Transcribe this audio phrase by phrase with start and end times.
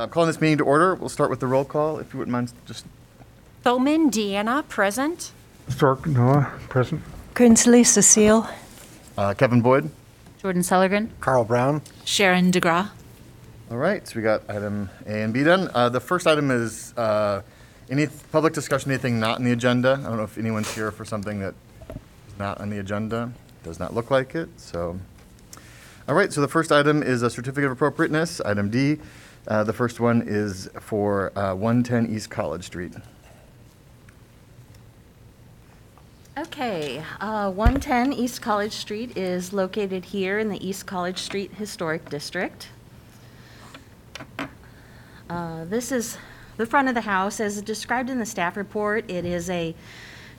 [0.00, 2.32] Uh, Calling this meeting to order, we'll start with the roll call, if you wouldn't
[2.32, 2.86] mind just,
[3.62, 5.32] Bowman Deanna, present.
[5.68, 7.02] Stork, Noah, present.
[7.34, 8.48] Grinsley Cecile.
[9.18, 9.90] uh, Kevin Boyd.
[10.40, 11.10] Jordan Sellergren.
[11.20, 11.82] Carl Brown.
[12.06, 12.88] Sharon DeGraw.
[13.70, 15.70] All right, so we got item A and B done.
[15.74, 17.42] Uh, The first item is uh,
[17.90, 19.98] any public discussion, anything not on the agenda.
[20.00, 21.52] I don't know if anyone's here for something that
[21.90, 23.32] is not on the agenda.
[23.64, 24.98] Does not look like it, so.
[26.08, 28.96] All right, so the first item is a certificate of appropriateness, item D.
[29.50, 32.94] Uh, The first one is for uh, 110 East College Street.
[36.38, 42.08] Okay, uh, 110 East College Street is located here in the East College Street Historic
[42.08, 42.68] District.
[45.28, 46.16] Uh, This is
[46.56, 49.10] the front of the house, as described in the staff report.
[49.10, 49.74] It is a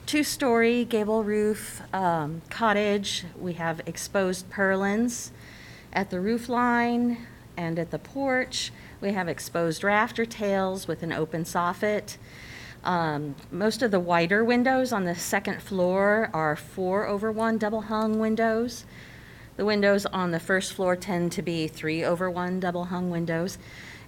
[0.06, 3.24] two-story gable roof um, cottage.
[3.38, 5.32] We have exposed purlins
[5.92, 7.26] at the roof line
[7.58, 8.72] and at the porch.
[9.02, 12.18] We have exposed rafter tails with an open soffit.
[12.84, 17.80] Um, Most of the wider windows on the second floor are four over one double
[17.80, 18.84] hung windows.
[19.56, 23.58] The windows on the first floor tend to be three over one double hung windows.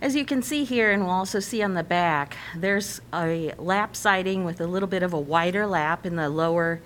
[0.01, 3.97] As you can see here, and we'll also see on the back, there's a lap
[3.97, 6.81] siding with a little bit of a wider lap in the lower,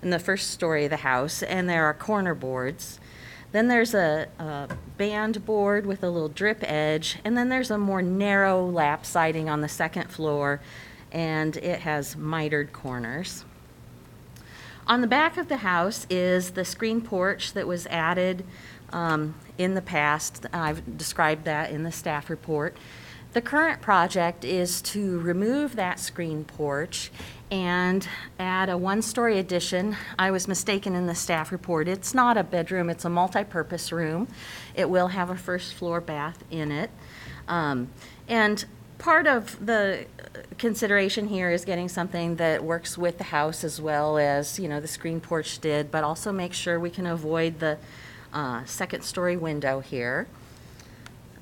[0.00, 3.00] in the first story of the house, and there are corner boards.
[3.52, 4.68] Then there's a, a
[4.98, 9.48] band board with a little drip edge, and then there's a more narrow lap siding
[9.48, 10.60] on the second floor,
[11.10, 13.44] and it has mitered corners.
[14.86, 18.44] On the back of the house is the screen porch that was added
[18.90, 20.46] um, in the past.
[20.52, 22.76] I've described that in the staff report.
[23.34, 27.10] The current project is to remove that screen porch
[27.50, 28.06] and
[28.38, 29.96] add a one-story addition.
[30.18, 31.88] I was mistaken in the staff report.
[31.88, 34.28] It's not a bedroom, it's a multi-purpose room.
[34.74, 36.90] It will have a first-floor bath in it.
[37.48, 37.88] Um,
[38.28, 38.66] And
[38.98, 40.04] part of the
[40.58, 44.80] consideration here is getting something that works with the house as well as, you know,
[44.80, 47.78] the screen porch did, but also make sure we can avoid the
[48.34, 50.26] uh, second-story window here.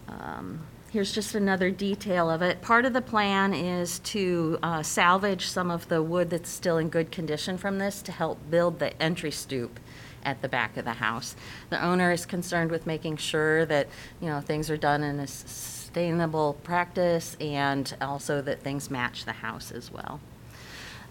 [0.08, 0.60] Um,
[0.96, 2.62] Here's just another detail of it.
[2.62, 6.88] Part of the plan is to uh, salvage some of the wood that's still in
[6.88, 9.78] good condition from this to help build the entry stoop
[10.24, 11.36] at the back of the house.
[11.68, 13.88] The owner is concerned with making sure that,
[14.22, 19.32] you know, things are done in a sustainable practice and also that things match the
[19.32, 20.18] house as well.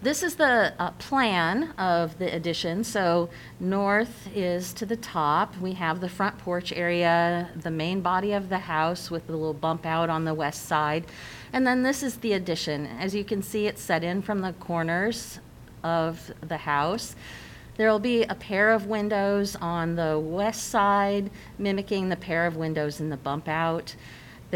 [0.01, 2.83] This is the uh, plan of the addition.
[2.83, 3.29] So
[3.59, 5.57] north is to the top.
[5.59, 9.53] We have the front porch area, the main body of the house with the little
[9.53, 11.05] bump out on the west side.
[11.53, 12.85] And then this is the addition.
[12.85, 15.39] As you can see, it's set in from the corners
[15.83, 17.15] of the house.
[17.77, 22.55] There will be a pair of windows on the west side mimicking the pair of
[22.55, 23.95] windows in the bump out.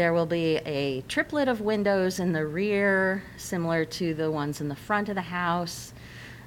[0.00, 4.68] There will be a triplet of windows in the rear, similar to the ones in
[4.68, 5.92] the front of the house.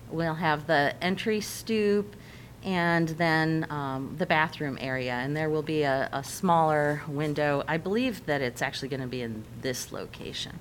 [0.09, 2.15] We'll have the entry stoop
[2.63, 5.13] and then um, the bathroom area.
[5.13, 7.63] And there will be a, a smaller window.
[7.67, 10.57] I believe that it's actually going to be in this location.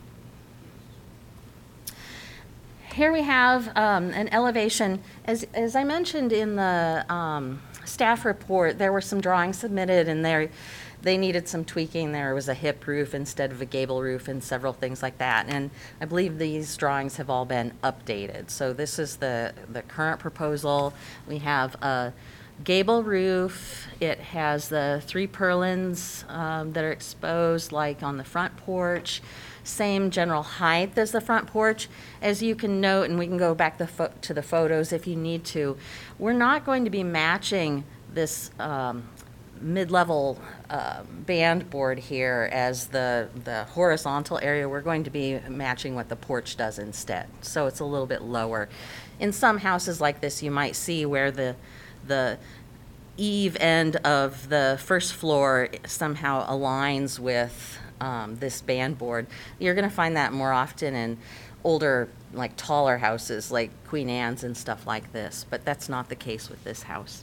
[2.93, 5.03] Here we have um, an elevation.
[5.25, 10.23] As, as I mentioned in the um, staff report, there were some drawings submitted and
[10.23, 10.51] there,
[11.03, 12.13] they needed some tweaking.
[12.13, 15.47] There was a hip roof instead of a gable roof and several things like that.
[15.49, 15.71] And
[16.01, 18.51] I believe these drawings have all been updated.
[18.51, 20.95] So this is the, the current proposal.
[21.27, 22.13] We have a
[22.63, 23.87] gable roof.
[24.01, 29.21] It has the three purlins um, that are exposed, like on the front porch.
[29.65, 31.89] Same general height as the front porch.
[32.21, 35.07] As you can note, and we can go back the pho- to the photos if
[35.07, 35.77] you need to,
[36.19, 39.09] we're not going to be matching this um,
[39.63, 44.69] mid-level uh, band board here as the, the horizontal area.
[44.69, 47.29] We're going to be matching what the porch does instead.
[47.41, 48.69] So it's a little bit lower.
[49.21, 51.57] In some houses like this, you might see where the,
[52.07, 52.39] the
[53.17, 59.27] eave end of the first floor somehow aligns with um, this band board.
[59.59, 61.19] You're going to find that more often in
[61.63, 66.17] older, like taller houses, like Queen Anne's and stuff like this, but that's not the
[66.17, 67.23] case with this house.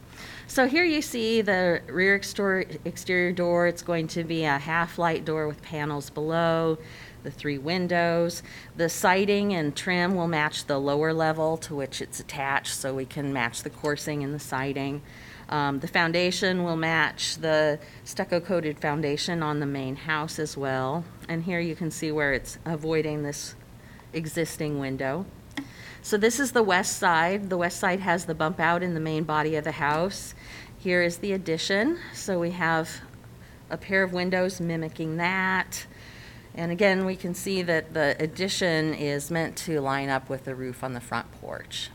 [0.50, 3.68] So here you see the rear exterior, door.
[3.68, 6.80] It's going to be a half-light door with panels below,
[7.22, 8.42] the three windows.
[8.76, 13.06] The siding and trim will match the lower level to which it's attached, so we
[13.06, 15.04] can match the coursing and the siding.
[15.50, 21.06] Um, the foundation will match the stucco-coated foundation on the main house as well.
[21.28, 23.54] And here you can see where it's avoiding this
[24.14, 25.28] existing window.
[26.02, 27.50] So this is the west side.
[27.50, 30.34] The west side has the bump out in the main body of the house.
[30.80, 32.00] Here is the addition.
[32.14, 33.02] So we have
[33.70, 35.86] a pair of windows mimicking that.
[36.56, 40.56] And again, we can see that the addition is meant to line up with the
[40.56, 41.90] roof on the front porch.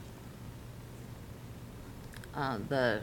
[2.34, 3.00] Uh, The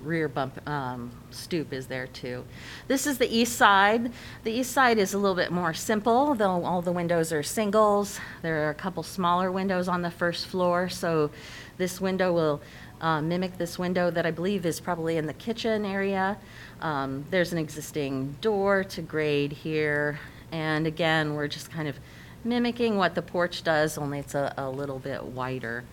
[0.00, 2.44] rear bump um, stoop is there too.
[2.88, 4.12] This is the east side.
[4.42, 8.18] The east side is a little bit more simple, though all the windows are singles.
[8.42, 11.30] There are a couple smaller windows on the first floor, so
[11.78, 12.60] this window will
[13.04, 16.38] uh, mimic this window that I believe is probably in the kitchen area.
[16.80, 20.18] Um, There's an existing door to grade here,
[20.50, 21.98] and again, we're just kind of
[22.44, 25.84] mimicking what the porch does, only it's a, a little bit wider.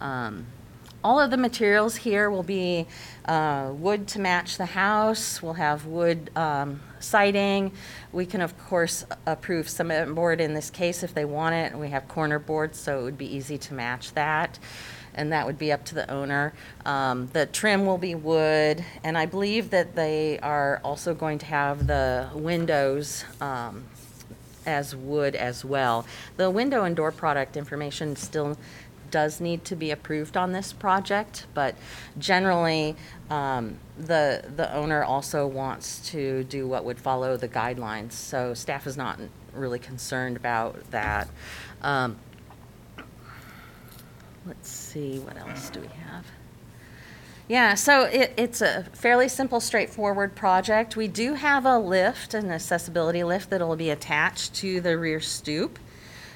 [0.00, 0.46] Um,
[1.04, 2.86] all of the materials here will be
[3.26, 5.42] uh, wood to match the house.
[5.42, 7.70] We'll have wood um, siding.
[8.12, 11.78] We can, of course, approve cement board in this case if they want it.
[11.78, 14.58] We have corner boards, so it would be easy to match that.
[15.16, 16.52] And that would be up to the owner.
[16.84, 21.46] Um, The trim will be wood, and I believe that they are also going to
[21.46, 23.84] have the windows um,
[24.66, 26.04] as wood as well.
[26.36, 28.58] The window and door product information still
[29.10, 31.76] does need to be approved on this project, but
[32.18, 32.96] generally,
[33.30, 38.86] um, the, the owner also wants to do what would follow the guidelines, so staff
[38.86, 39.18] is not
[39.54, 41.28] really concerned about that.
[41.80, 42.18] Um,
[44.46, 46.24] Let's see, what else do we have?
[47.48, 50.96] Yeah, so it, it's a fairly simple, straightforward project.
[50.96, 55.78] We do have a lift, an accessibility lift that'll be attached to the rear stoop.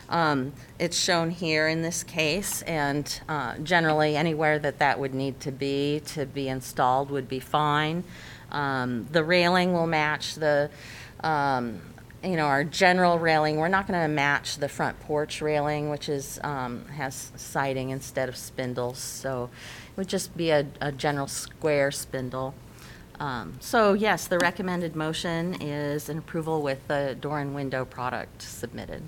[0.08, 5.38] Um, It's shown here in this case, and uh, generally, anywhere that that would need
[5.40, 8.02] to be, to be installed would be fine.
[8.50, 10.70] Um, The railing will match the,
[11.22, 11.80] um,
[12.22, 13.56] you know, our general railing.
[13.56, 18.28] We're not going to match the front porch railing, which is, um, has siding instead
[18.28, 19.50] of spindles, so
[19.90, 22.54] it would just be a, a general square spindle.
[23.18, 28.42] Um, So yes, the recommended motion is an approval with the door and window product
[28.42, 29.02] submitted.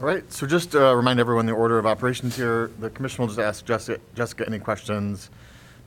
[0.00, 3.28] All right, so just to remind everyone the order of operations here, the commission will
[3.28, 5.30] just ask Jessica, Jessica any questions.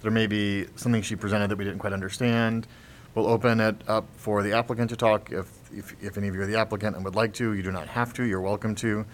[0.02, 2.68] There may be something she presented that we didn't quite understand.
[3.16, 5.32] We'll open it up for the applicant to talk.
[5.32, 7.72] If, if, if any of you are the applicant and would like to, you do
[7.72, 9.06] not have to, you're welcome to.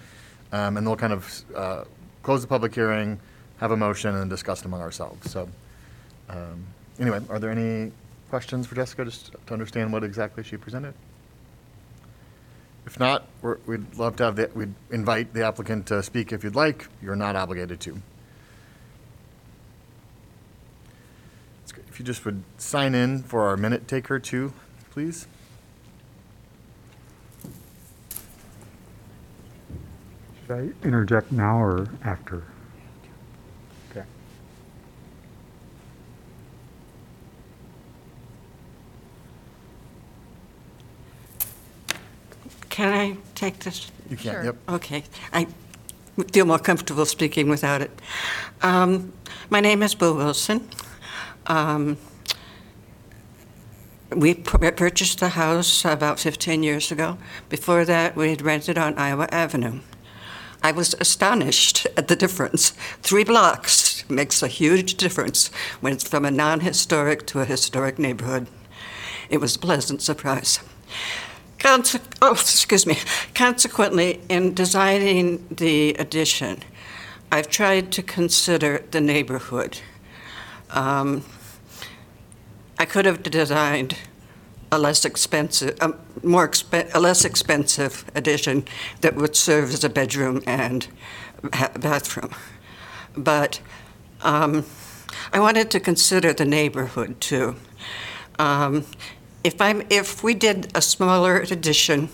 [0.52, 1.84] Um, and we'll kind of, uh,
[2.22, 3.20] close the public hearing,
[3.58, 5.32] have a motion and then discuss among ourselves.
[5.32, 5.50] So,
[6.30, 6.66] um,
[7.00, 7.92] anyway, are there any
[8.30, 10.94] questions for Jessica, just to understand what exactly she presented?
[12.86, 16.44] If not, we're, we'd love to have the, we'd invite the applicant to speak if
[16.44, 16.88] you'd like.
[17.02, 18.02] You're not obligated to.
[21.88, 24.52] If you just would sign in for our minute taker too,
[24.90, 25.28] please.
[30.54, 32.44] Should I interject now or after?
[33.90, 34.06] Okay.
[42.70, 43.92] Can I take this?
[44.10, 44.44] You can, Sure.
[44.46, 44.56] yep.
[44.70, 45.48] Okay, I
[46.32, 47.92] feel more comfortable speaking without it.
[48.62, 49.14] Um,
[49.50, 50.68] My name is Boo Wilson.
[51.48, 51.98] Um,
[54.16, 57.18] We pu- purchased the house about 15 years ago.
[57.50, 59.80] Before that, we had rented on Iowa Avenue.
[60.64, 62.72] I was astonished at the difference.
[63.02, 65.50] Three blocks makes a huge difference
[65.82, 68.48] when it's from a non-historic to a historic neighborhood.
[69.30, 70.62] It was a pleasant surprise.
[71.60, 72.98] Conse- oh, excuse me.
[73.36, 76.64] Consequently, in designing the addition,
[77.30, 79.80] I've tried to consider the neighborhood.
[80.70, 81.26] Um,
[82.80, 83.98] I could have designed
[84.74, 88.66] a less expensive, a more expen- a less expensive addition
[89.02, 90.88] that would serve as a bedroom and
[91.54, 92.32] ha- bathroom,
[93.16, 93.62] but
[94.22, 94.66] um,
[95.32, 97.56] I wanted to consider the neighborhood too.
[98.40, 98.86] Um,
[99.44, 102.10] if I'm, if we did a smaller addition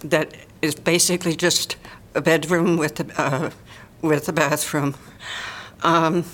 [0.00, 1.76] that is basically just
[2.14, 3.50] a bedroom with a, uh,
[4.02, 4.96] with a bathroom,
[5.82, 6.24] um,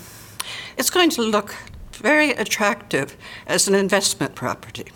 [0.76, 1.54] it's going to look
[1.92, 4.86] very attractive as an investment property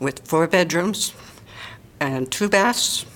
[0.00, 1.12] with four bedrooms
[2.00, 3.06] and two baths.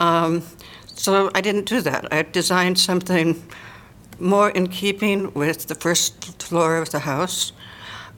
[0.00, 0.42] Um,
[0.86, 2.12] so I didn't do that.
[2.12, 3.42] I designed something
[4.18, 7.52] more in keeping with the first floor of the house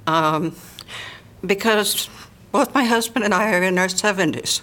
[0.06, 0.54] um,
[1.44, 2.08] because
[2.52, 4.62] both my husband and I are in our 70s.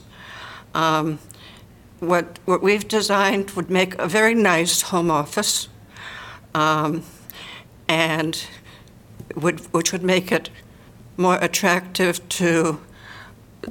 [0.74, 1.20] Um,
[2.00, 5.68] what, what we've designed would make a very nice home office.
[6.54, 7.04] Um,
[7.88, 8.46] and
[9.36, 10.50] would, which would make it
[11.18, 12.80] more attractive to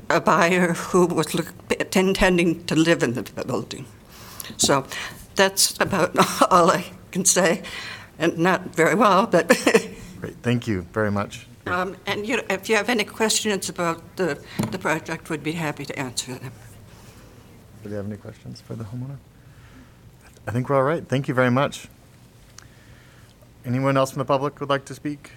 [0.08, 1.52] a buyer who was look,
[1.94, 3.86] intending to live in the building.
[4.56, 4.84] So
[5.36, 6.16] that's about
[6.50, 7.62] all I can say,
[8.18, 9.48] and not very well, but.
[10.20, 11.46] Great, thank you very much.
[11.66, 14.38] um, and you, if you have any questions about the,
[14.70, 16.52] the project, we'd be happy to answer them.
[17.82, 19.16] Do you have any questions for the homeowner?
[20.46, 21.06] I think we're all right.
[21.06, 21.88] Thank you very much.
[23.64, 25.32] Anyone else from the public would like to speak?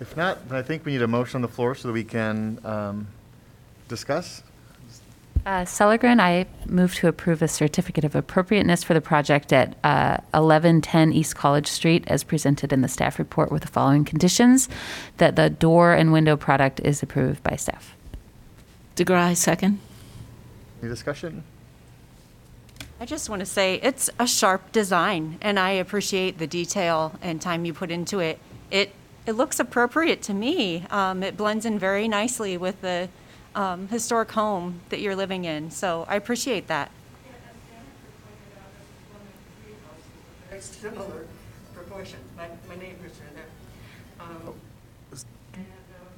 [0.00, 2.04] If not, then I think we need a motion on the floor so that we
[2.04, 3.06] can um,
[3.88, 4.42] discuss.
[5.46, 10.18] Uh, Sellergren, I move to approve a certificate of appropriateness for the project at uh,
[10.32, 14.68] 1110 East College Street as presented in the staff report with the following conditions:
[15.18, 17.94] that the door and window product is approved by staff.
[18.96, 19.78] DeGraw, second.
[20.82, 21.44] Any discussion?
[22.98, 27.40] I just want to say it's a sharp design, and I appreciate the detail and
[27.40, 28.40] time you put into it.
[28.70, 28.92] It
[29.26, 30.84] it looks appropriate to me.
[30.90, 33.08] Um, it blends in very nicely with the
[33.54, 36.90] um, historic home that you're living in, so I appreciate that.
[40.60, 41.26] Similar
[41.74, 42.18] proportion.
[42.36, 43.50] My, my neighbors are there.
[44.20, 44.54] Um,
[45.54, 46.08] And, uh,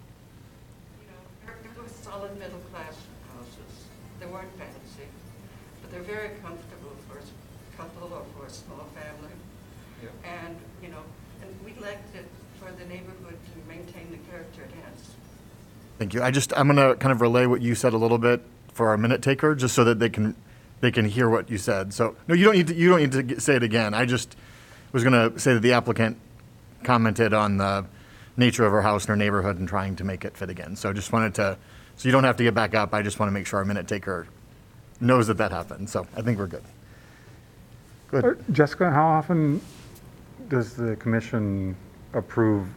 [1.03, 2.95] you know, they're, they're solid middle-class
[3.35, 3.73] houses.
[4.21, 5.11] They weren't fancy,
[5.83, 7.31] but they're very comfortable for a s-
[7.77, 9.35] couple or for a small family.
[10.25, 11.03] And, you know,
[11.43, 12.21] and we'd like to,
[12.63, 14.99] for the neighborhood to maintain the character it has.
[15.99, 16.23] Thank you.
[16.23, 18.41] I just, I'm going to kind of relay what you said a little bit
[18.73, 20.37] for our minute taker, just so that they can,
[20.81, 21.93] they can hear what you said.
[21.93, 23.95] So, no, you don't need to, you don't need to say it again.
[23.95, 24.37] I just
[24.93, 26.17] was going to say that the applicant
[26.85, 27.85] commented on the
[28.37, 30.77] nature of her house and her neighborhood and trying to make it fit again.
[30.77, 31.59] So I just wanted to,
[31.97, 32.95] so you don't have to get back up.
[32.95, 34.29] I just want to make sure our minute taker
[35.01, 35.91] knows that that happened.
[35.91, 36.63] So I think we're good.
[38.13, 38.45] Uh, Good.
[38.53, 39.61] Jessica, how often
[40.49, 41.77] does the commission
[42.15, 42.69] approve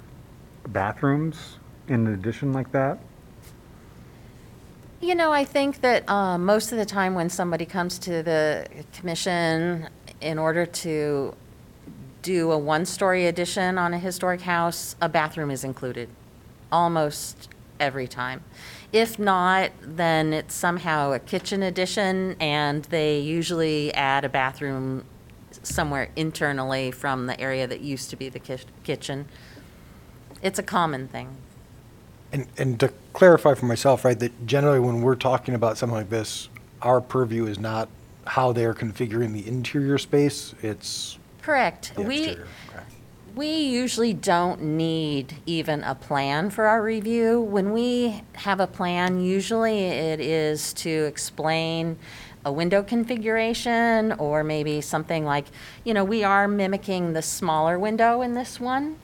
[0.70, 3.00] bathrooms in an addition like that?
[5.02, 8.68] You know, I think that um, most of the time when somebody comes to the
[8.94, 9.90] commission
[10.22, 11.34] in order to
[12.22, 16.08] do a one-story addition on a historic house, a bathroom is included,
[16.72, 18.44] almost every time.
[18.94, 25.06] If not, then it's somehow a kitchen addition, and they usually add a bathroom
[25.64, 29.26] somewhere internally from the area that used to be the kitchen.
[30.44, 31.38] It's a common thing.
[32.32, 36.10] And, and to clarify for myself, right, that generally when we're talking about something like
[36.10, 36.50] this,
[36.82, 37.88] our purview is not
[38.26, 41.94] how they're configuring the interior space, it's Correct.
[41.94, 42.48] the We, exterior.
[42.70, 42.84] Okay.
[43.36, 47.40] We usually don't need even a plan for our review.
[47.40, 52.00] When we have a plan, usually it is to explain
[52.44, 55.46] a window configuration or maybe something like,
[55.84, 58.96] you know, we are mimicking the smaller window in this one.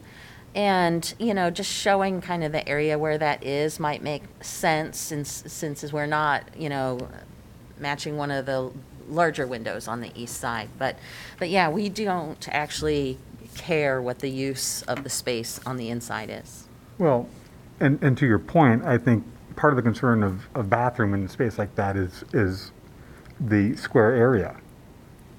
[0.57, 4.97] And, you know, just showing kind of the area where that is might make sense
[4.97, 7.07] since, since we're not, you know,
[7.77, 8.71] matching one of the
[9.07, 10.69] larger windows on the east side.
[10.79, 10.97] But,
[11.37, 13.19] but yeah, we don't actually
[13.55, 16.67] care what the use of the space on the inside is.
[16.97, 17.29] Well,
[17.79, 21.25] and, and to your point, I think part of the concern of, a bathroom in
[21.25, 22.71] a space like that is, is
[23.39, 24.57] the square area.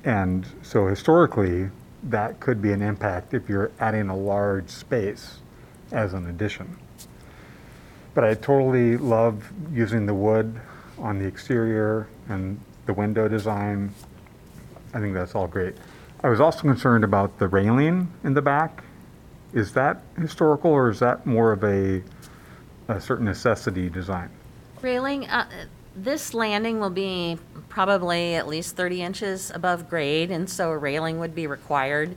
[0.04, 1.70] And so historically,
[2.04, 5.38] that could be an impact if you're adding a large space
[5.92, 6.78] as an addition.
[8.14, 10.60] But I totally love using the wood
[10.98, 13.92] on the exterior and the window design.
[14.94, 15.76] I think that's all great.
[16.22, 18.82] I was also concerned about the railing in the back.
[19.52, 22.02] Is that historical or is that more of a,
[22.88, 24.30] a certain necessity design?
[24.82, 25.48] Railing, uh,
[25.94, 27.38] this landing will be
[27.78, 32.16] probably at least 30 inches above grade, and so a railing would be required.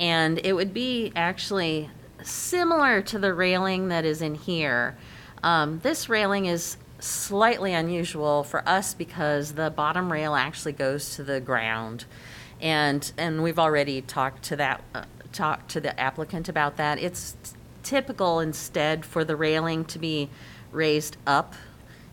[0.00, 1.90] And it would be actually
[2.22, 4.96] similar to the railing that is in here.
[5.42, 11.22] Um, This railing is slightly unusual for us because the bottom rail actually goes to
[11.22, 12.06] the ground.
[12.58, 16.98] And, and we've already talked to that, uh, talked to the applicant about that.
[16.98, 17.36] It's
[17.82, 20.30] typical instead for the railing to be
[20.70, 21.54] raised up,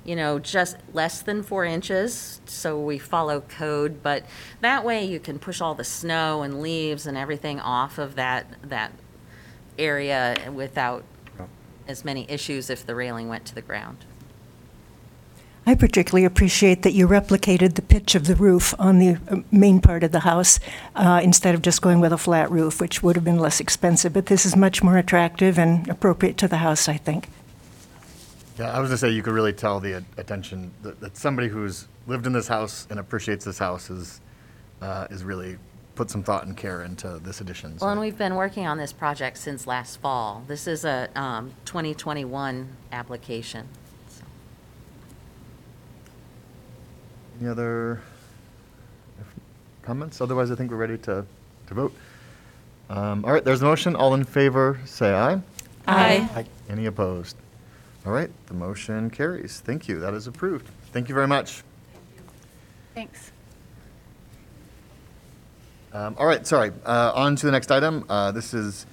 [0.05, 4.23] you know, just less than four inches, so we follow code, but
[4.61, 8.47] that way you can push all the snow and leaves and everything off of that,
[8.63, 8.91] that
[9.77, 11.03] area without
[11.87, 14.05] as many issues if the railing went to the ground.
[15.65, 19.81] I particularly appreciate that you replicated the pitch of the roof on the uh, main
[19.81, 20.59] part of the house
[20.95, 24.13] uh, instead of just going with a flat roof, which would have been less expensive.
[24.13, 27.29] But this is much more attractive and appropriate to the house, I think.
[28.59, 31.87] Yeah, I was gonna say, you could really tell the attention, that, that somebody who's
[32.07, 34.19] lived in this house and appreciates this house is,
[34.81, 35.57] uh, is really
[35.95, 37.79] put some thought and care into this addition.
[37.79, 40.43] so- Well, and we've been working on this project since last fall.
[40.47, 43.65] This is a um, 2021 application.
[44.09, 44.23] so.
[47.39, 48.01] Any other
[49.83, 50.19] comments?
[50.19, 51.25] Otherwise, I think we're ready to,
[51.67, 51.93] to vote.
[52.89, 53.95] Um, All right, there's a motion.
[53.95, 55.39] All in favor, say aye.
[55.87, 56.45] Aye.
[56.69, 57.37] Any opposed?
[58.09, 59.59] All right, the motion carries.
[59.59, 59.99] Thank you.
[59.99, 60.67] That is approved.
[60.93, 61.61] Thank you very much.
[62.95, 63.31] Thanks.
[65.93, 68.05] Um, All right, sorry, uh, on to the next item.
[68.09, 68.87] Uh, This is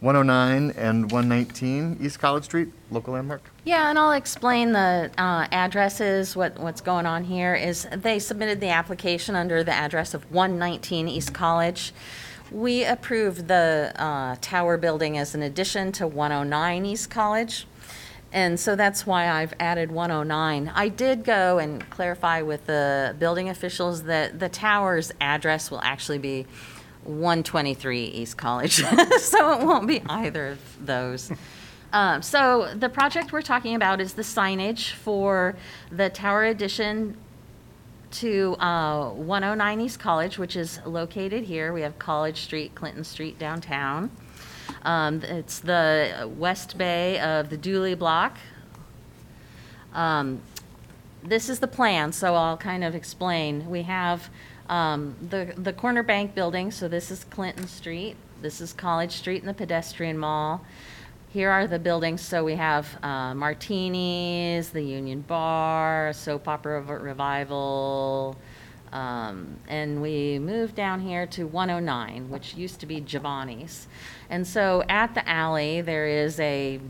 [0.00, 3.42] 109 and 119 East College Street, local landmark.
[3.66, 8.60] Yeah, and I'll explain the uh, addresses, what, what's going on here is they submitted
[8.60, 11.92] the application under the address of 119 East College.
[12.50, 17.66] We approved the uh, tower building as an addition to 109 East College.
[18.34, 20.72] And so that's why I've added 109.
[20.74, 26.18] I did go and clarify with the building officials that the tower's address will actually
[26.18, 26.44] be
[27.04, 28.82] 123 East College.
[29.20, 31.30] So it won't be either of those.
[31.92, 35.54] Um, So the project we're talking about is the signage for
[35.92, 37.16] the tower addition
[38.10, 41.72] to uh, 109 East College, which is located here.
[41.72, 44.10] We have College Street, Clinton Street downtown.
[44.84, 48.38] Um, It's the west bay of the Dooley Block.
[49.92, 50.40] Um,
[51.22, 53.70] This is the plan, so I'll kind of explain.
[53.70, 54.28] We have
[54.68, 58.16] um, the, the corner bank building, so this is Clinton Street.
[58.42, 60.64] This is College Street and the pedestrian mall.
[61.30, 68.36] Here are the buildings, so we have uh, Martinis, the Union Bar, Soap Opera Revival,
[68.92, 73.88] um, and we moved down here to 109, which used to be Giovanni's.
[74.30, 76.80] And so at the alley, there is a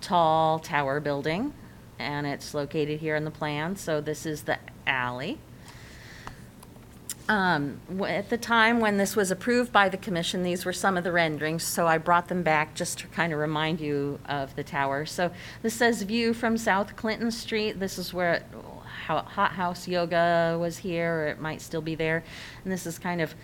[0.00, 1.52] tall tower building,
[1.98, 3.76] and it's located here in the plan.
[3.76, 5.38] So this is the alley.
[7.28, 11.02] Um, At the time when this was approved by the commission, these were some of
[11.02, 14.62] the renderings, so I brought them back just to kind of remind you of the
[14.62, 15.04] tower.
[15.06, 15.32] So
[15.62, 17.80] this says view from South Clinton Street.
[17.80, 18.44] This is where
[19.06, 22.22] how Hot House Yoga was here, or it might still be there.
[22.62, 23.34] And this is kind of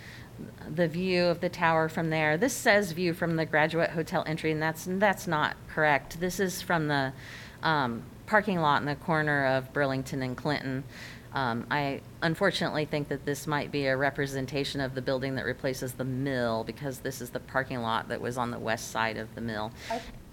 [0.75, 2.37] the view of the tower from there.
[2.37, 6.19] This says view from the Graduate Hotel entry, and that's, that's not correct.
[6.19, 7.13] This is from the
[7.61, 10.83] um, parking lot in the corner of Burlington and Clinton.
[11.33, 15.93] Um, I unfortunately think that this might be a representation of the building that replaces
[15.93, 19.33] the mill, because this is the parking lot that was on the west side of
[19.33, 19.71] the mill.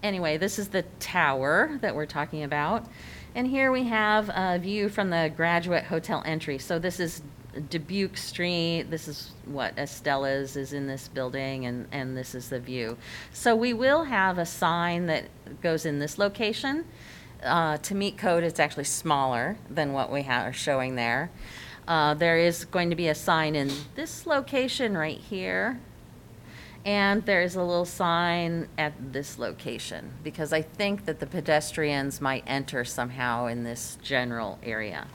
[0.03, 2.87] Anyway, this is the tower that we're talking about.
[3.35, 6.59] And here we have a view from the Graduate Hotel entry.
[6.59, 7.23] So this is
[7.69, 12.61] Dubuque Street, this is what Estela's is in this building, and, and this is the
[12.61, 12.97] view.
[13.33, 15.25] So we will have a sign that
[15.61, 16.85] goes in this location.
[17.43, 21.31] Uh, To meet code, it's actually smaller than what we ha- are showing there.
[21.89, 25.81] Uh, There is going to be a sign in this location right here.
[26.85, 32.45] And there's a little sign at this location, because I think that the pedestrians might
[32.47, 35.07] enter somehow in this general area.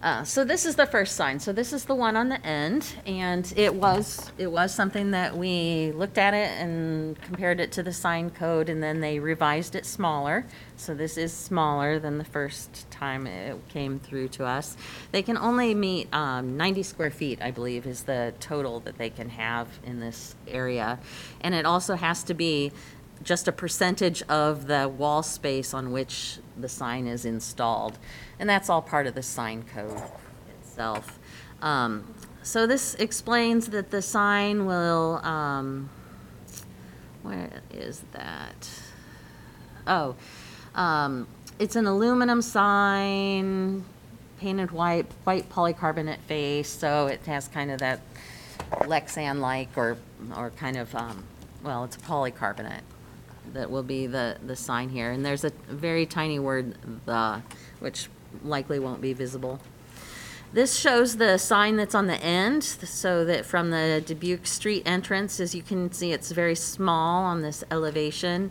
[0.00, 1.40] Uh, so this is the first sign.
[1.40, 5.36] So this is the one on the end, and it was it was something that
[5.36, 9.74] we looked at it and compared it to the sign code, and then they revised
[9.74, 10.46] it smaller.
[10.76, 14.76] So this is smaller than the first time it came through to us.
[15.10, 19.10] They can only meet um, 90 square feet, I believe, is the total that they
[19.10, 21.00] can have in this area,
[21.40, 22.70] and it also has to be
[23.24, 27.98] just a percentage of the wall space on which the sign is installed.
[28.38, 30.02] And that's all part of the sign code
[30.60, 31.18] itself.
[31.62, 35.90] Um, So this explains that the sign will, um,
[37.22, 38.70] where is that?
[39.86, 40.14] Oh,
[40.74, 41.26] um,
[41.58, 43.84] it's an aluminum sign,
[44.38, 48.00] painted white, white polycarbonate face, so it has kind of that
[48.70, 49.98] Lexan-like or,
[50.34, 51.24] or kind of, um,
[51.62, 52.86] well, it's a polycarbonate
[53.54, 55.10] that will be the, the sign here.
[55.10, 56.74] And there's a very tiny word,
[57.06, 57.42] "the,"
[57.80, 58.08] which
[58.44, 59.60] likely won't be visible.
[60.52, 65.40] This shows the sign that's on the end, so that from the Dubuque Street entrance,
[65.40, 68.50] as you can see, it's very small on this elevation.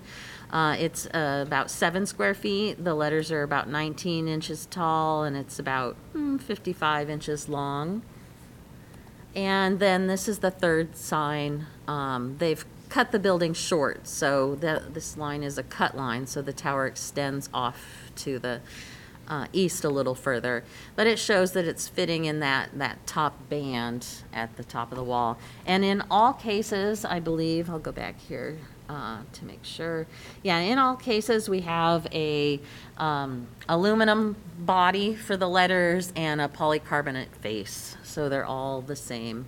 [0.51, 2.83] Uh, It's uh, about seven square feet.
[2.83, 8.03] The letters are about 19 inches tall, and it's about mm, 55 inches long.
[9.36, 11.65] And then this is the third sign.
[11.88, 12.63] Um, They've
[12.97, 16.88] cut the building short, so that, this line is a cut line, so the tower
[16.88, 18.60] extends off to the
[19.27, 20.63] uh, east a little further.
[20.95, 24.97] But it shows that it's fitting in that, that top band at the top of
[24.97, 25.38] the wall.
[25.63, 28.57] And in all cases, I believe, I'll go back here
[28.89, 30.07] uh, to make sure.
[30.41, 32.60] Yeah, in all cases, we have a
[32.97, 39.45] um, aluminum body for the letters and a polycarbonate face, so they're all the same.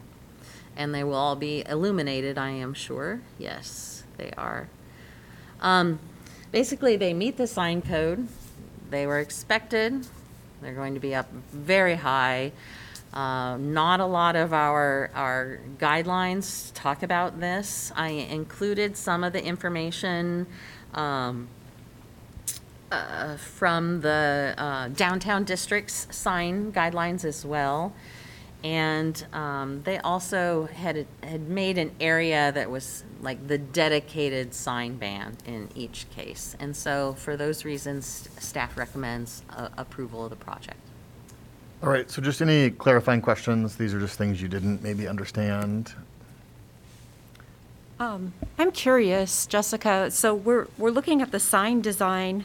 [0.80, 3.22] And they will all be illuminated, I am sure.
[3.38, 4.68] Yes, they are.
[5.62, 6.00] Um,
[6.52, 8.28] Basically, they meet the sign code.
[8.90, 10.08] They were expected.
[10.62, 12.54] They're going to be up very high.
[13.14, 17.92] Uh, Not a lot of our, our guidelines talk about this.
[17.96, 20.48] I included some of the information
[20.96, 21.50] um,
[22.92, 27.94] uh, from the uh, downtown district's sign guidelines as well.
[28.64, 34.98] And um, they also had, had made an area that was like the dedicated sign
[34.98, 36.58] ban in each case.
[36.60, 40.78] And so for those reasons, staff recommends uh, approval of the project.
[41.82, 43.78] All right, so just any clarifying questions?
[43.78, 45.94] These are just things you didn't maybe understand.
[47.98, 52.44] Um, I'm curious, Jessica, so we're, we're looking at the sign design,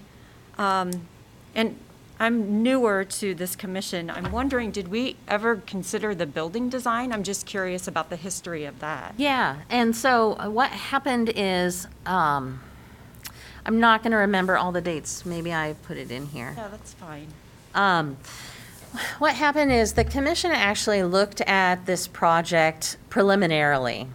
[0.59, 1.09] um,
[1.55, 1.77] and
[2.18, 4.09] I'm newer to this commission.
[4.09, 7.12] I'm wondering, did we ever consider the building design?
[7.12, 9.14] I'm just curious about the history of that.
[9.16, 12.61] Yeah, and so uh, what happened is, um,
[13.66, 15.27] I'm not going to remember all the dates.
[15.27, 16.55] Maybe I put it in here.
[16.57, 17.29] Yeah, that's fine.
[17.74, 18.16] Um,
[19.18, 24.07] what happened is the commission actually looked at this project preliminarily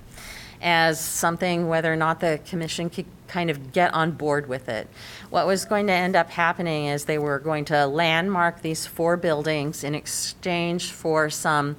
[0.62, 4.88] as something whether or not the commission could kind of get on board with it.
[5.30, 9.17] What was going to end up happening is they were going to landmark these four
[9.17, 11.78] buildings in exchange for some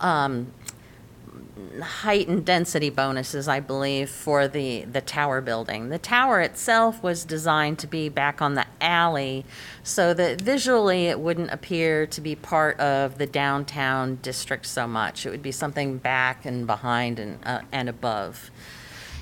[0.00, 0.52] um,
[1.82, 5.88] height and density bonuses, I believe, for the, the tower building.
[5.88, 9.44] The tower itself was designed to be back on the alley
[9.82, 15.26] so that visually it wouldn't appear to be part of the downtown district so much.
[15.26, 18.50] It would be something back and behind and, uh, and above.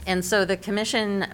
[0.07, 1.27] And so the commission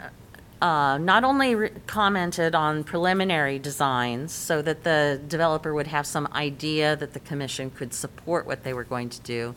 [0.64, 6.26] uh, not only re- commented on preliminary designs so that the developer would have some
[6.32, 9.54] idea that the commission could support what they were going to do,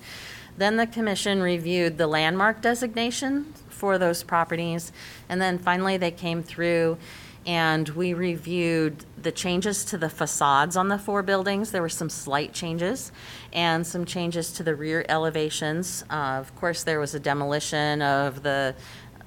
[0.58, 4.92] then the commission reviewed the landmark designation for those properties.
[5.30, 6.98] And then finally, they came through
[7.46, 11.72] and we reviewed the changes to the facades on the four buildings.
[11.72, 13.14] There were some slight changes
[13.54, 16.04] and some changes to the rear elevations.
[16.10, 18.76] Uh, Of course, there was a demolition of the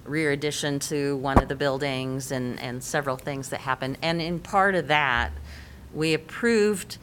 [0.05, 3.97] rear addition to one of the buildings and, and several things that happened.
[4.03, 5.33] And in part of that,
[5.95, 6.99] we approved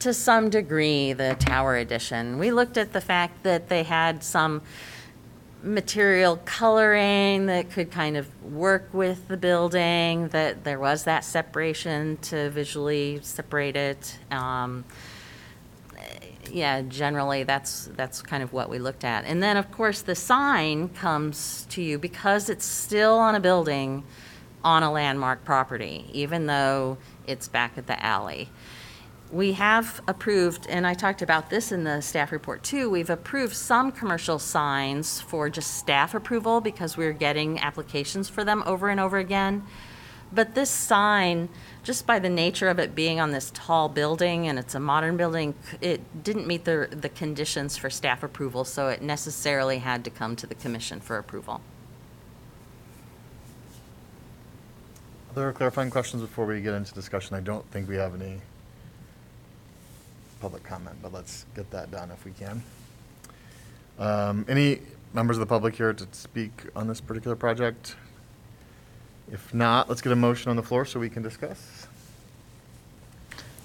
[0.00, 2.38] to some degree the tower addition.
[2.38, 4.62] We looked at the fact that they had some
[5.62, 12.16] material coloring that could kind of work with the building, that there was that separation
[12.22, 14.18] to visually separate it.
[14.30, 14.84] Um,
[16.50, 19.24] yeah, generally, that's, that's kind of what we looked at.
[19.24, 24.04] And then, of course, the sign comes to you because it's still on a building
[24.64, 28.48] on a landmark property, even though it's back at the alley.
[29.32, 33.54] We have approved, and I talked about this in the staff report too, we've approved
[33.54, 38.98] some commercial signs for just staff approval because we're getting applications for them over and
[38.98, 39.62] over again.
[40.32, 41.48] But this sign,
[41.84, 45.16] just by the nature of it being on this tall building and it's a modern
[45.16, 50.10] building, it didn't meet the, the conditions for staff approval, so it necessarily had to
[50.10, 51.60] come to the commission for approval.
[55.30, 57.36] Other clarifying questions before we get into discussion?
[57.36, 58.40] I don't think we have any
[60.40, 62.62] public comment, but let's get that done if we can.
[63.98, 64.80] Um, Any
[65.12, 67.96] members of the public here to speak on this particular project?
[69.30, 71.86] If not, let's get a motion on the floor so we can discuss.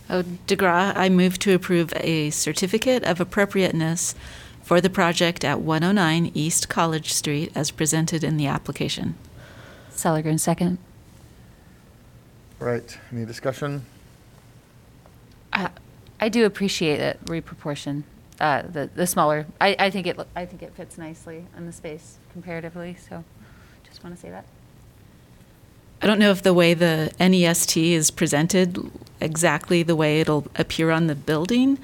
[0.07, 4.13] Oh, DeGraw, I move to approve a certificate of appropriateness
[4.61, 9.15] for the project at 109 East College Street as presented in the application.
[9.91, 10.77] Sellergren, second.
[12.59, 13.85] Right, any discussion?
[15.51, 15.69] I,
[16.19, 18.03] I do appreciate it, reproportion,
[18.39, 21.65] uh, the, the smaller, I, I think it, lo- I think it fits nicely in
[21.65, 23.23] the space comparatively, so
[23.87, 24.45] just want to say that.
[26.01, 30.91] I don't know if the way the NEST is presented, exactly the way it'll appear
[30.91, 31.79] on the building,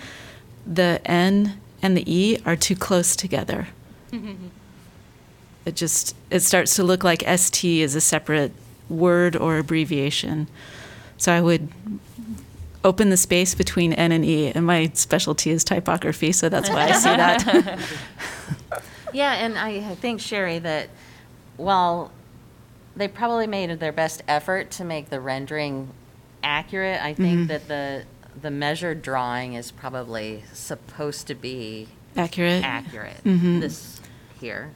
[0.65, 3.67] the N and the E are too close together.
[5.65, 8.51] It just, it starts to look like ST is a separate
[8.89, 10.47] word or abbreviation.
[11.17, 11.69] So I would
[12.83, 16.87] open the space between N and E, and my specialty is typography, so that's why
[16.87, 17.79] I see that.
[19.13, 20.87] Yeah, and I think, Sherry, that
[21.57, 22.13] while
[22.95, 25.89] they probably made their best effort to make the rendering
[26.41, 28.05] accurate, I think that the,
[28.41, 32.63] the measured drawing is probably supposed to be Accurate?
[32.63, 33.59] accurate, Mhm.
[33.59, 33.99] this
[34.39, 34.71] here.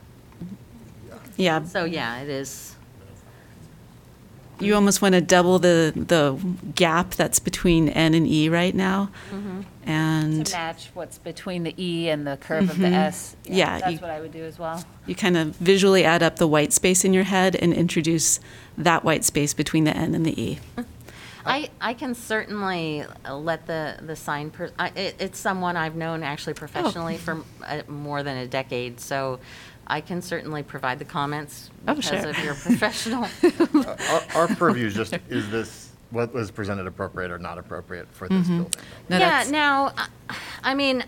[1.38, 2.76] Yeah, So, yeah, it is.
[4.60, 6.38] You almost want to double the, the
[6.76, 9.10] gap that's between N and E right now.
[9.88, 12.94] And To match what's between the E and the curve of the Mhm.
[12.94, 13.36] S.
[13.46, 14.84] Yeah, That's what I would do as well.
[15.06, 18.40] you kind of visually add up the white space in your head and introduce
[18.78, 20.60] that white space between the N and the E.
[21.48, 25.96] I, I can certainly uh, let the, the sign, per- I- it, it's someone I've
[25.96, 29.40] known actually professionally for uh, more than a decade, so
[29.88, 32.30] I can certainly provide the comments Oh, because sure.
[32.30, 33.24] of your professional.
[33.24, 33.98] Our-
[34.36, 38.28] Our our purview is just, is this what was presented appropriate or not appropriate for
[38.30, 38.64] this mm-hmm.
[38.64, 38.82] building.
[39.10, 40.08] No, Yeah, that's- now, I-
[40.64, 41.04] I mean,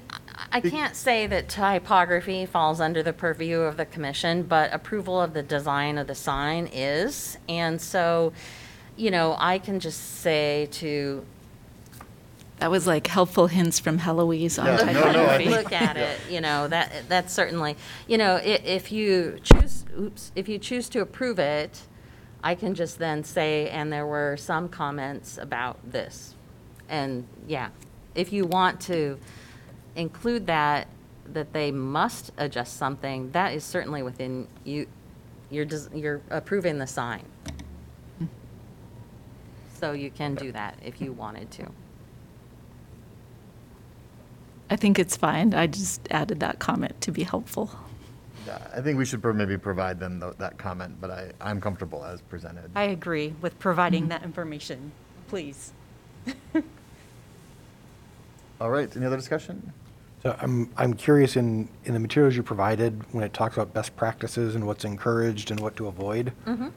[0.51, 5.33] I can't say that typography falls under the purview of the commission, but approval of
[5.33, 7.37] the design of the sign is.
[7.49, 8.33] And so,
[8.95, 11.25] you know, I can just say to
[12.59, 15.95] That was like helpful hints from Heloise on Yeah, no, no, I think- look at
[15.95, 20.57] it, you know, that, that's certainly, you know, i- if you choose, oops, if you
[20.57, 21.81] choose to approve it,
[22.43, 26.33] I can just then say, and there were some comments about this.
[26.89, 27.69] And, yeah,
[28.15, 29.19] if you want to
[29.95, 30.87] include that,
[31.33, 34.87] that they must adjust something, that is certainly within you,
[35.51, 37.23] you're, des- you're approving the sign.
[39.79, 41.67] So you can do that if you wanted to.
[44.69, 45.53] I think it's fine.
[45.53, 47.71] I just added that comment to be helpful.
[48.45, 51.59] Yeah, I think we should pro- maybe provide them tho- that comment, but I, I'm
[51.59, 52.71] comfortable as presented.
[52.75, 54.09] I agree with providing mm-hmm.
[54.09, 54.91] that information,
[55.27, 55.73] please.
[58.61, 59.73] All right, any other discussion?
[60.23, 63.95] So I'm, I'm curious in, in the materials you provided, when it talks about best
[63.95, 66.33] practices and what's encouraged and what to avoid.
[66.45, 66.69] Mm-hmm.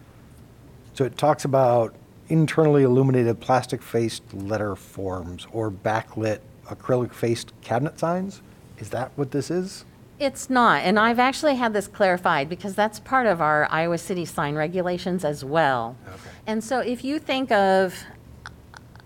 [0.94, 1.94] So it talks about
[2.29, 8.42] internally illuminated plastic-faced letter forms or backlit acrylic-faced cabinet signs?
[8.78, 9.85] Is that what this is?
[10.18, 14.26] It's not, and I've actually had this clarified because that's part of our Iowa City
[14.26, 15.96] sign regulations as well.
[16.06, 16.30] Okay.
[16.46, 17.94] And so if you think of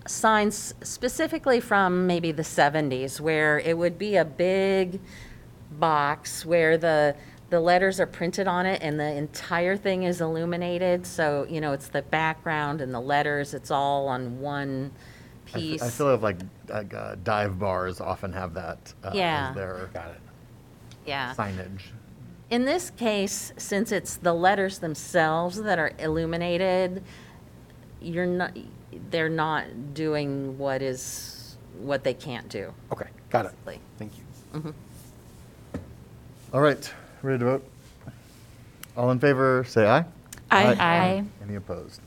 [0.07, 4.99] signs specifically from maybe the 70s, where it would be a big
[5.71, 7.15] box where the,
[7.49, 11.71] the letters are printed on it and the entire thing is illuminated, so, you know,
[11.71, 14.91] it's the background and the letters, it's all on one
[15.47, 15.81] I f- piece.
[15.81, 16.37] I feel like,
[16.69, 19.49] like uh, dive bars often have that uh, Yeah.
[19.49, 20.19] as their Got it.
[21.05, 21.33] Yeah.
[21.35, 21.81] signage.
[22.49, 27.03] In this case, since it's the letters themselves that are illuminated,
[28.01, 28.55] you're not,
[29.09, 32.71] they're not doing what is, what they can't do.
[32.91, 33.53] Okay, got it.
[33.65, 34.73] Like- Thank you.
[36.53, 37.69] All right, ready to vote?
[38.95, 40.05] All in favor, say aye.
[40.51, 40.75] Aye.
[40.79, 41.23] Aye.
[41.43, 41.99] Any opposed?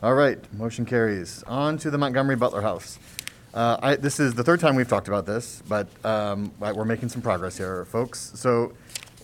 [0.00, 1.42] All right, motion carries.
[1.48, 3.00] On to the Montgomery Butler House.
[3.52, 7.08] Uh, I, this is the third time we've talked about this, but um, we're making
[7.08, 8.30] some progress here, folks.
[8.36, 8.74] So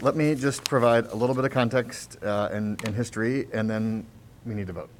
[0.00, 4.04] let me just provide a little bit of context uh, and, and history, and then
[4.44, 4.90] we need to vote.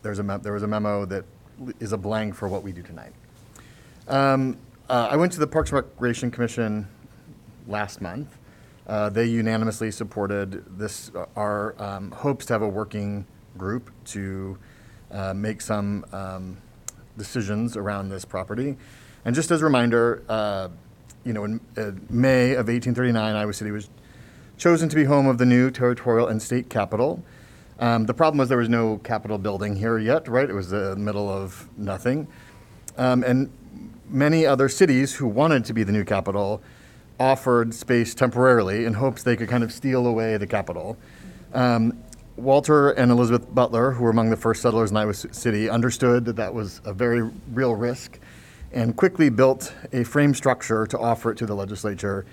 [0.00, 1.26] There's a mem- there was a memo that
[1.80, 3.12] is a blank for what we do tonight.
[4.08, 4.56] Um,
[4.88, 6.88] uh, I went to the Parks and Recreation Commission
[7.66, 8.38] last month.
[8.86, 13.26] Uh, they unanimously supported this, our um, hopes to have a working
[13.58, 14.56] group to
[15.10, 16.56] uh, make some um,
[17.16, 18.76] decisions around this property.
[19.24, 20.68] And just as a reminder, uh,
[21.24, 23.88] you know, in uh, May of 1839, Iowa City was
[24.56, 27.22] chosen to be home of the new territorial and state capital.
[27.78, 30.48] Um, the problem was there was no capitol building here yet, right?
[30.48, 32.26] It was the middle of nothing.
[32.96, 33.52] Um, and
[34.08, 36.60] many other cities who wanted to be the new capital
[37.20, 40.96] offered space temporarily in hopes they could kind of steal away the capital.
[41.52, 41.98] Um,
[42.38, 46.36] Walter and Elizabeth Butler, who were among the first settlers in Iowa City, understood that
[46.36, 47.22] that was a very
[47.52, 48.20] real risk
[48.72, 52.24] and quickly built a frame structure to offer it to the legislature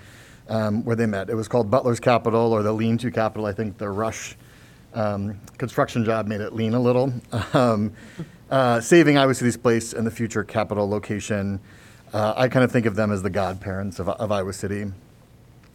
[0.48, 1.28] um, where they met.
[1.28, 3.46] It was called Butler's Capitol or the Lean to Capitol.
[3.46, 4.36] I think the Rush
[4.94, 7.12] um, construction job made it lean a little,
[7.52, 7.92] um,
[8.48, 11.58] uh, saving Iowa City's place in the future capital location.
[12.12, 14.86] Uh, I kind of think of them as the godparents of, of Iowa City.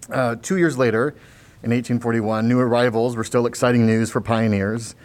[0.09, 1.15] Uh, two years later,
[1.63, 4.95] in 1841, new arrivals were still exciting news for pioneers.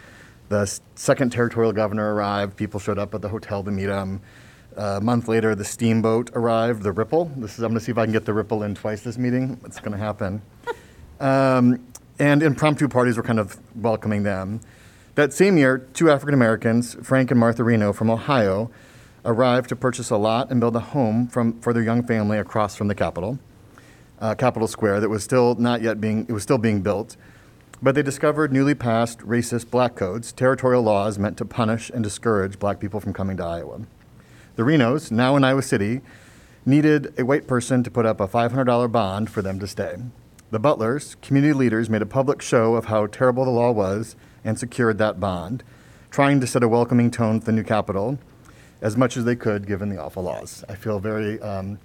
[0.49, 2.55] The second territorial governor arrived.
[2.55, 4.21] People showed up at the hotel to meet him.
[4.75, 7.31] Uh, a month later, the steamboat arrived, the Ripple.
[7.35, 9.17] This is, I'm going to see if I can get the Ripple in twice this
[9.17, 9.59] meeting.
[9.65, 10.41] It's going to happen.
[11.19, 11.83] Um,
[12.19, 14.59] and impromptu parties were kind of welcoming them.
[15.15, 18.69] That same year, two African Americans, Frank and Martha Reno from Ohio,
[19.25, 22.75] arrived to purchase a lot and build a home from, for their young family across
[22.75, 23.39] from the Capitol,
[24.19, 27.17] uh, Capitol Square, that was still not yet being, it was still being built.
[27.81, 32.57] But they discovered newly passed racist black codes, territorial laws meant to punish and discourage
[32.57, 33.81] black people from coming to Iowa.
[34.55, 36.01] The Renos, now in Iowa City,
[36.65, 39.95] needed a white person to put up a $500 bond for them to stay.
[40.49, 44.57] The Butlers, community leaders, made a public show of how terrible the law was and
[44.57, 45.63] secured that bond,
[46.09, 48.17] trying to set a welcoming tone for the new capital
[48.81, 50.63] as much as they could given the awful laws.
[50.69, 51.79] I feel very um,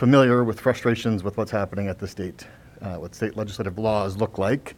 [0.00, 2.46] familiar with frustrations with what's happening at the state,
[2.80, 4.74] uh, what state legislative laws look like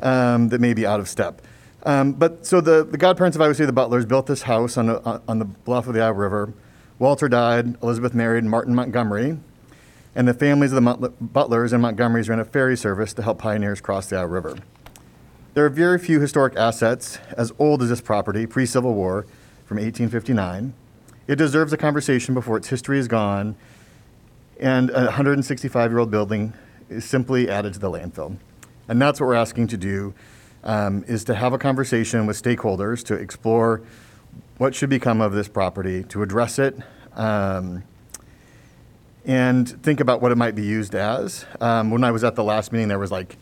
[0.00, 1.40] um, that may be out of step.
[1.84, 4.90] Um, but so the, the godparents of Iowa City, the Butlers, built this house on,
[4.90, 6.52] a, on the bluff of the Iowa River.
[6.98, 9.38] Walter died, Elizabeth married Martin Montgomery,
[10.14, 13.80] and the families of the Butlers and Montgomerys ran a ferry service to help pioneers
[13.80, 14.58] cross the Iowa River.
[15.54, 19.22] There are very few historic assets as old as this property, pre Civil War,
[19.64, 20.74] from 1859.
[21.28, 23.56] It deserves a conversation before its history is gone,
[24.64, 26.54] and a 165-year-old building
[26.88, 28.38] is simply added to the landfill.
[28.88, 30.14] And that's what we're asking to do,
[30.62, 33.82] um, is to have a conversation with stakeholders to explore
[34.56, 36.78] what should become of this property, to address it,
[37.12, 37.84] um,
[39.26, 41.44] and think about what it might be used as.
[41.60, 43.36] Um, when I was at the last meeting, there was like,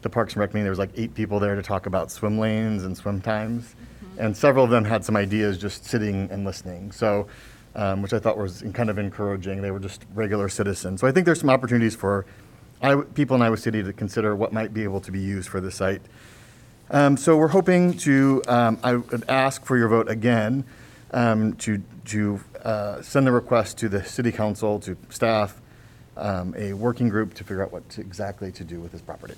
[0.00, 2.38] the Parks and Rec meeting, there was like eight people there to talk about swim
[2.38, 3.76] lanes and swim times.
[4.16, 6.92] And several of them had some ideas just sitting and listening.
[6.92, 7.28] So,
[7.74, 9.62] um, which I thought was kind of encouraging.
[9.62, 11.00] They were just regular citizens.
[11.00, 12.26] So I think there's some opportunities for
[13.14, 15.70] people in Iowa City to consider what might be able to be used for the
[15.70, 16.02] site.
[16.90, 20.64] Um, so we're hoping to, um, I would ask for your vote again
[21.12, 25.60] um, to, to uh, send the request to the city council, to staff,
[26.16, 29.34] um, a working group to figure out what to- exactly to do with this property.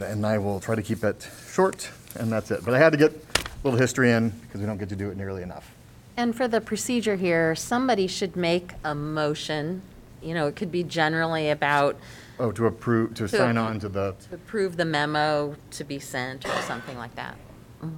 [0.00, 2.64] And I will try to keep it short, and that's it.
[2.64, 5.10] But I had to get a little history in because we don't get to do
[5.10, 5.72] it nearly enough.
[6.18, 9.82] And for the procedure here, somebody should make a motion.
[10.20, 11.96] You know, it could be generally about
[12.40, 16.00] Oh, to approve, to To sign on to the, to approve the memo to be
[16.00, 17.36] sent or something like that.
[17.80, 17.94] Mm-hmm.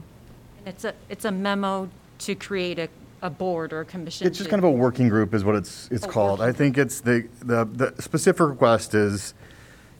[0.66, 2.88] It's a, it's a memo to create a,
[3.22, 4.26] a board or a commission.
[4.26, 6.42] it's just to- kind of a working group is what it's, it's called.
[6.42, 9.32] I think it's the, the, the specific request is,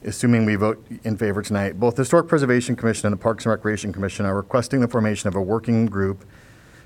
[0.03, 3.51] assuming we vote in favor tonight, both the Historic Preservation Commission and the Parks and
[3.51, 6.23] Recreation Commission are requesting the formation of a working group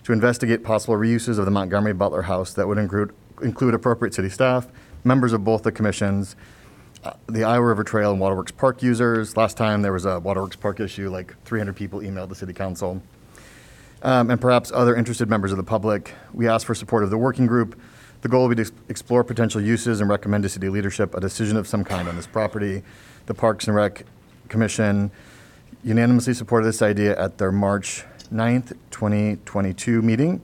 [0.06, 4.30] to investigate possible reuses of the Montgomery Butler House that would include, include appropriate city
[4.30, 4.68] staff,
[5.04, 6.36] members of both the commissions,
[7.04, 9.36] uh, the Iowa River Trail and Waterworks Park users.
[9.36, 13.02] Last time there was a Waterworks Park issue, like 300 people emailed the city council.
[14.04, 16.14] Um, and perhaps other interested members of the public.
[16.34, 17.80] We ask for support of the working group.
[18.22, 21.58] The goal will be to explore potential uses and recommend to city leadership a decision
[21.58, 22.84] of some kind on this property.
[23.26, 24.04] The Parks and Rec
[24.50, 25.10] Commission
[25.84, 30.42] unanimously supported this idea at their March 9th, 2022 meeting,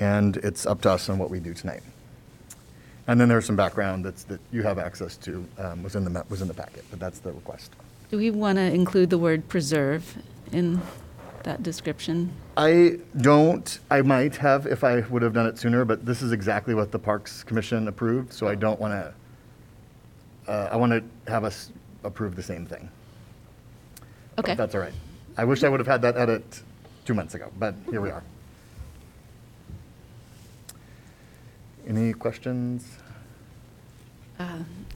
[0.00, 1.82] and it's up to us on what we do tonight.
[3.06, 6.10] And then there's some background that's, that you have access to, um, was in the,
[6.10, 7.72] ma- was in the packet, but that's the request.
[8.10, 10.16] Do we want to include the word preserve
[10.52, 10.80] in
[11.42, 12.32] that description?
[12.56, 16.32] I don't, I might have if I would have done it sooner, but this is
[16.32, 21.30] exactly what the Parks Commission approved, so I don't want to, uh, I want to
[21.30, 21.72] have us
[22.04, 22.88] approve the same thing.
[24.38, 24.54] Okay.
[24.54, 24.92] That's all right.
[25.36, 26.62] I wish I would have had that edit
[27.04, 28.22] two months ago, but here we are.
[31.86, 32.98] Any questions?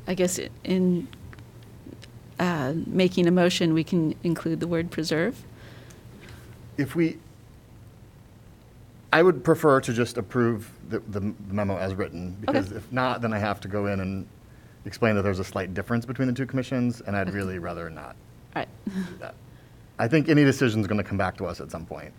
[0.07, 1.07] I guess i- in
[2.41, 5.45] uh, making a motion, we can include the word preserve.
[6.79, 7.19] If we,
[9.13, 13.33] I would prefer to just approve the the memo as written, because if not, then
[13.35, 14.27] I have to go in and
[14.87, 18.17] explain that there's a slight difference between the two commissions, and I'd really rather not
[18.57, 18.69] All right.
[18.87, 19.35] do that.
[19.99, 22.13] I think any decision is going to come back to us at some point.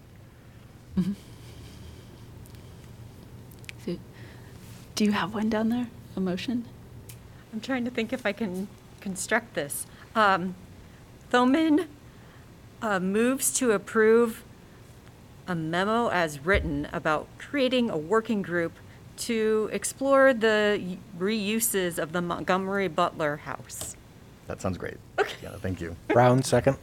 [3.86, 3.98] So,
[4.96, 6.66] Do you have one down there, a motion?
[7.54, 8.68] I'm trying to think if I can
[9.00, 9.88] construct this.
[10.16, 10.56] Um,
[11.32, 11.88] Thomann
[12.82, 14.44] uh, moves to approve
[15.48, 18.74] a memo as written about creating a working group
[19.18, 23.96] to explore the reuses of the Montgomery Butler House.
[24.48, 24.98] That sounds great.
[25.18, 25.36] Okay.
[25.42, 25.96] Yeah, thank you.
[26.10, 26.78] Brown, second.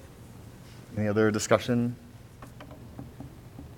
[0.96, 1.94] Any other discussion?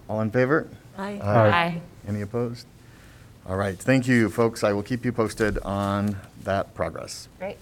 [0.08, 0.68] All in favor?
[0.96, 1.20] Aye.
[1.22, 1.80] Aye.
[2.06, 2.66] Any opposed?
[3.46, 4.62] All right, thank you, folks.
[4.62, 7.28] I will keep you posted on that progress.
[7.38, 7.56] Great.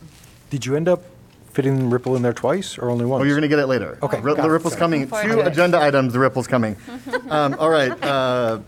[0.51, 1.03] Did you end up
[1.53, 3.23] fitting Ripple in there twice or only once?
[3.23, 3.99] Oh, you're going to get it later.
[4.03, 4.53] Okay, Ri- got The it.
[4.53, 5.07] ripple's coming.
[5.07, 5.47] forward Two to it.
[5.47, 6.77] agenda items, the ripple's coming.
[7.31, 8.61] Um, All right, uh,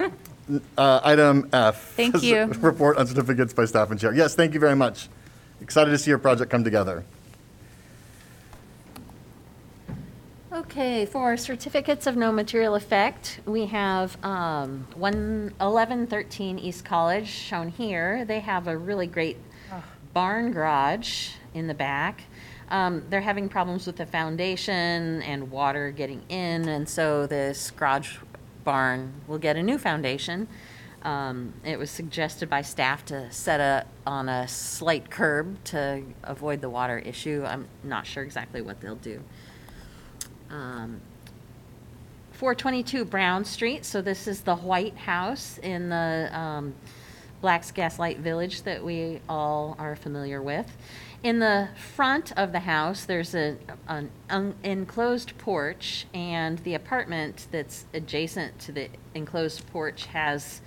[0.49, 1.93] n- uh, item F.
[1.97, 2.45] Thank you.
[2.47, 4.13] Report on certificates by staff and chair.
[4.15, 5.09] Yes, thank you very much.
[5.61, 7.05] Excited to see your project come together.
[10.71, 17.71] Okay, for certificates of no material effect, we have um, one, 1113 East College shown
[17.71, 18.27] here.
[18.27, 19.39] They have a really great
[20.13, 22.25] barn garage in the back.
[22.69, 28.19] Um, They're having problems with the foundation and water getting in, and so this garage
[28.63, 30.49] barn will get a new foundation.
[31.03, 36.61] Um, It was suggested by staff to set a, on a slight curb to avoid
[36.61, 37.43] the water issue.
[37.47, 39.25] I'm not sure exactly what they'll do
[40.51, 41.01] um,
[42.33, 43.85] 422 Brown Street.
[43.85, 46.75] So this is the White House in the um,
[47.41, 50.77] Black's Gaslight Village that we all are familiar with.
[51.23, 53.57] In the front of the house, there's a,
[53.89, 60.61] an un- enclosed porch, and the apartment that's adjacent to the enclosed porch has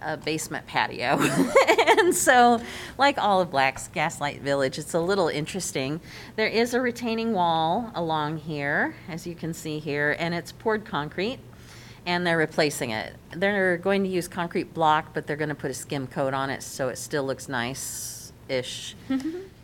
[0.00, 1.18] a basement patio.
[1.98, 2.60] and so,
[2.98, 6.00] like all of Black's Gaslight Village, it's a little interesting.
[6.36, 10.84] There is a retaining wall along here, as you can see here, and it's poured
[10.84, 11.38] concrete.
[12.06, 13.14] and they're replacing it.
[13.34, 16.50] They're going to use concrete block, but they're going to put a skim coat on
[16.50, 18.94] it so it still looks nice-ish.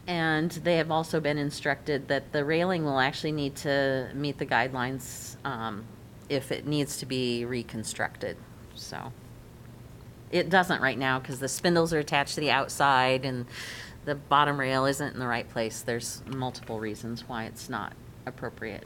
[0.07, 4.47] And they have also been instructed that the railing will actually need to meet the
[4.47, 5.85] guidelines um,
[6.28, 8.37] if it needs to be reconstructed,
[8.74, 9.12] so.
[10.31, 13.47] It doesn't right now because the spindles are attached to the outside and
[14.05, 15.83] the bottom rail isn't in the right place.
[15.83, 17.93] There's multiple reasons why it's not
[18.26, 18.85] appropriate.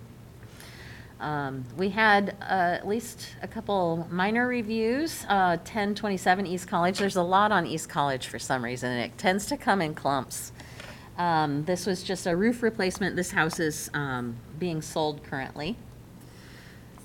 [1.20, 5.24] Um, We had uh, at least a couple minor reviews.
[5.28, 9.16] Uh, 1027 East College, there's a lot on East College for some reason, and it
[9.16, 10.52] tends to come in clumps.
[11.16, 13.14] Um, This was just a roof replacement.
[13.16, 15.76] This house is um, being sold currently.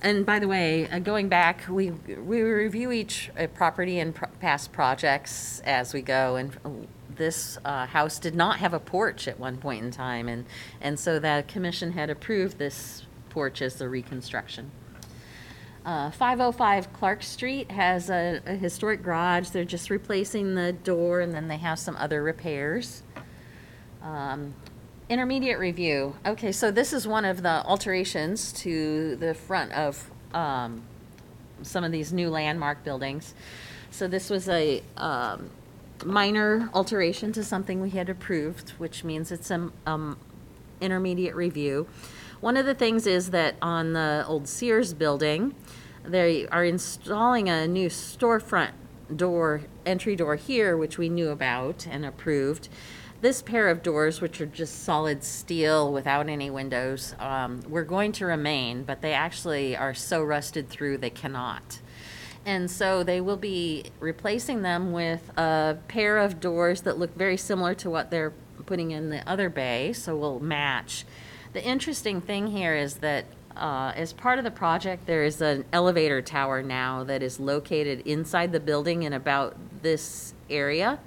[0.02, 4.72] And by the way, uh, going back, we, we review each uh, property and past
[4.72, 6.70] projects as we go, and uh,
[7.16, 10.45] this uh, house did not have a porch at one point in time, and,
[10.80, 14.72] and so the commission had approved this porch as the reconstruction.
[15.86, 21.34] Uh, 505 Clark Street has a a historic garage, they're just replacing the door, and
[21.34, 23.04] then they have some other repairs.
[24.02, 24.54] Um,
[25.10, 26.16] Intermediate review.
[26.24, 30.84] Okay, so this is one of the alterations to the front of um,
[31.64, 33.34] some of these new landmark buildings.
[33.89, 35.49] So this was a um,
[36.05, 40.16] minor alteration to something we had approved, which means it's an um,
[40.80, 41.88] intermediate review.
[42.39, 45.55] One of the things is that on the old Sears building,
[46.05, 48.74] they are installing a new storefront
[49.16, 52.70] door, entry door here, which we knew about and approved.
[53.22, 58.13] This pair of doors, which are just solid steel without any windows, um, were going
[58.13, 61.80] to remain, but they actually are so rusted through they cannot.
[62.45, 67.36] And so they will be replacing them with a pair of doors that look very
[67.36, 68.32] similar to what they're
[68.65, 71.03] putting in the other bay, so will match.
[71.51, 75.65] The interesting thing here is that uh, as part of the project, there is an
[75.74, 80.99] elevator tower now that is located inside the building in about this area.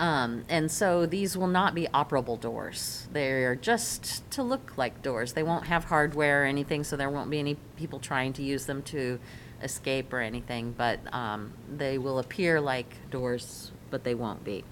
[0.00, 3.06] Um, and so these will not be operable doors.
[3.12, 5.34] They're just to look like doors.
[5.34, 8.64] They won't have hardware or anything, so there won't be any people trying to use
[8.64, 9.20] them to
[9.62, 14.64] escape or anything, but um, they will appear like doors, but they won't be.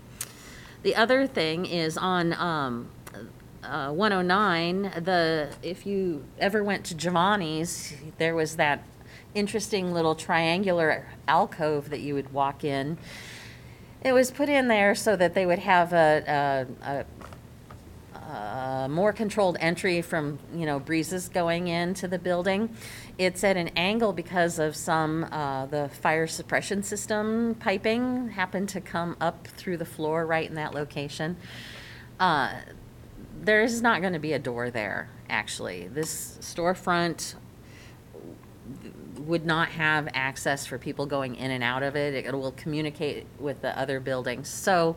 [0.82, 2.88] The other thing is on um,
[3.62, 8.82] uh, 109, the, if you ever went to Giovanni's, there was that
[9.34, 12.96] interesting little triangular alcove that you would walk in.
[14.02, 17.04] It was put in there so that they would have a, a,
[18.16, 22.74] a, a more controlled entry from, you know, breezes going into the building.
[23.18, 28.80] It's at an angle because of some, uh, the fire suppression system piping happened to
[28.80, 31.36] come up through the floor right in that location.
[32.20, 32.52] Uh,
[33.40, 35.88] there is not going to be a door there, actually.
[35.88, 37.34] This storefront
[39.28, 42.14] would not have access for people going in and out of it.
[42.14, 44.48] It will communicate with the other buildings.
[44.48, 44.96] So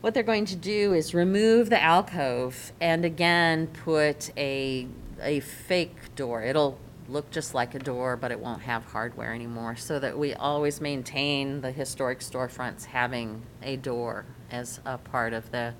[0.00, 4.88] what they're going to do is remove the alcove and again put a,
[5.22, 6.42] a fake door.
[6.42, 10.32] It'll look just like a door, but it won't have hardware anymore, so that we
[10.32, 15.74] always maintain the historic storefronts having a door as a part of the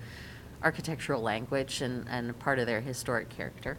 [0.63, 3.79] architectural language and, and part of their historic character.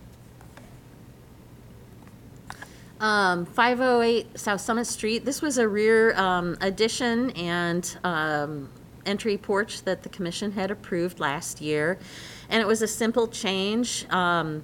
[3.02, 8.70] Um, 508 South Summit Street, this was a rear um, addition and um,
[9.08, 11.98] entry porch that the commission had approved last year.
[12.48, 14.06] And it was a simple change.
[14.12, 14.64] Um,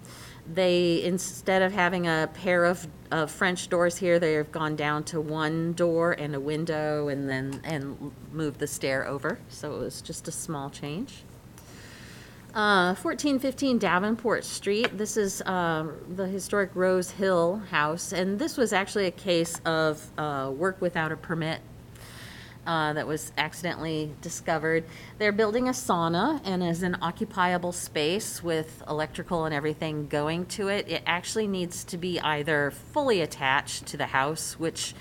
[0.53, 5.03] They, instead of having a pair of, of French doors here, they have gone down
[5.05, 9.39] to one door and a window and then, and moved the stair over.
[9.49, 11.23] So it was just a small change.
[12.57, 14.97] Uh, 1415 Davenport Street.
[14.97, 20.03] This is uh, the historic Rose Hill House, and this was actually a case of
[20.17, 21.61] uh, work without a permit
[22.65, 24.85] uh, that was accidentally discovered.
[25.19, 30.67] They're building a sauna, and as an occupiable space with electrical and everything going to
[30.67, 34.95] it, it actually needs to be either fully attached to the house, which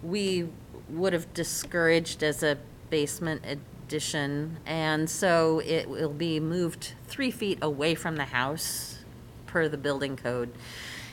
[0.00, 0.48] we
[0.88, 2.56] would have discouraged as a
[2.88, 3.42] basement
[3.84, 8.98] addition, and so it will be moved three feet away from the house
[9.46, 10.50] per the building code.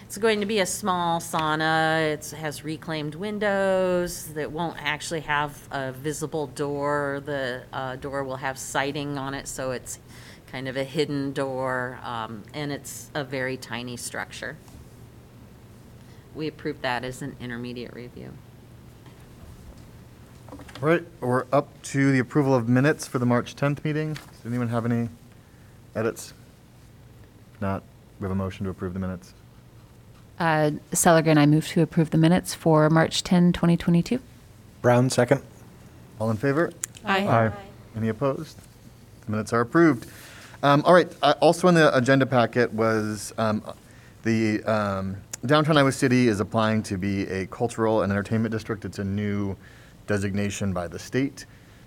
[0.06, 5.68] It's going to be a small sauna, it has reclaimed windows, that won't actually have
[5.72, 7.22] a visible door.
[7.24, 10.00] The uh, door will have siding on it, so it's
[10.48, 14.58] kind of a hidden door, um, and it's a very tiny structure.
[16.36, 18.32] We approved that as an intermediate review.
[20.82, 24.14] All right, we're up to the approval of minutes for the March 10th meeting.
[24.14, 25.10] Does anyone have any
[25.96, 26.34] edits?
[27.54, 27.84] If Not,
[28.20, 29.36] we have a motion to approve the minutes.
[30.40, 34.20] Uh, Sellergren, I move to approve the minutes for March 10, 2022.
[34.82, 35.44] Brown, second.
[36.20, 36.72] All in favor?
[37.06, 37.28] Aye.
[37.28, 37.52] Aye.
[37.96, 38.58] Any opposed?
[39.26, 40.08] The minutes are approved.
[40.64, 43.62] Um, All right, uh, also in the agenda packet was um,
[44.24, 48.84] the um, downtown Iowa City is applying to be a cultural and entertainment district.
[48.84, 49.56] It's a new
[50.08, 51.46] designation by the state.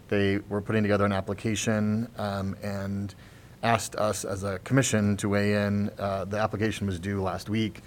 [0.09, 3.15] They were putting together an application um, and
[3.63, 5.91] asked us as a commission to weigh in.
[5.99, 7.81] Uh, The application was due last week.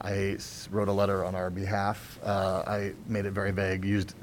[0.00, 0.36] I
[0.70, 2.18] wrote a letter on our behalf.
[2.24, 4.14] Uh, I made it very vague, used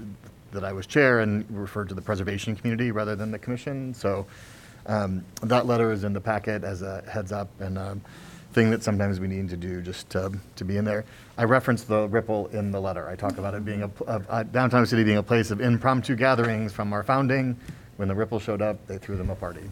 [0.51, 3.93] that I was chair and referred to the preservation community rather than the commission.
[3.93, 4.25] So
[4.85, 7.97] um, that letter is in the packet as a heads up and a
[8.57, 11.05] thing that sometimes we need to do just to, to be in there.
[11.37, 13.07] I referenced the Ripple in the letter.
[13.07, 15.61] I talk about it being a, pl- of- uh, downtown city being a place of
[15.61, 17.55] impromptu gatherings from our founding.
[17.97, 19.61] When the Ripple showed up, they threw them a party.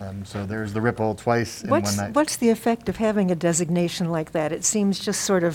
[0.00, 2.12] Um, So there's the Ripple twice in one What's, night.
[2.12, 4.50] what's the effect of having a designation like that?
[4.50, 5.54] It seems just sort of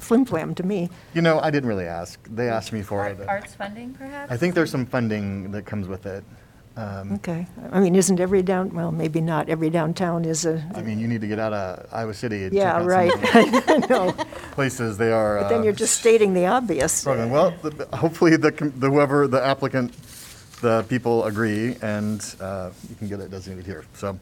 [0.00, 0.88] flim-flam to me.
[1.12, 2.18] You know, I didn't really ask.
[2.34, 3.18] They asked me for it.
[3.28, 4.32] Arts funding, perhaps?
[4.32, 6.24] I think there's some funding that comes with it.
[6.78, 7.44] Um, Okay.
[7.72, 11.08] I mean, isn't every down, well, maybe not every downtown is a, I mean, you
[11.08, 12.44] need to get out of Iowa City.
[12.44, 13.12] and check yeah, out some right.
[13.12, 13.20] of
[14.16, 14.26] the.
[14.52, 15.40] Places they are.
[15.40, 16.92] But then uh, you're just stating the obvious.
[16.92, 17.30] struggling.
[17.30, 19.92] Well, the- hopefully the, com- the whoever, the applicant,
[20.60, 24.18] the people agree and uh, you can get it designated here, so.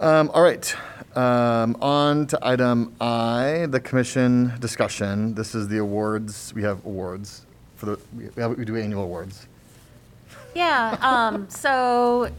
[0.00, 0.72] Um, All right,
[1.16, 5.34] Um, on to item I, the commission discussion.
[5.34, 7.44] This is the awards, we have awards
[7.76, 9.47] for the, we have- we do annual awards.
[10.54, 12.30] Yeah, um, so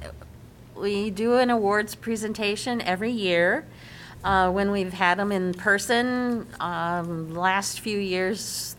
[0.75, 3.65] we do an awards presentation every year.
[4.23, 8.75] Uh, when we've had them in person, um, last few years,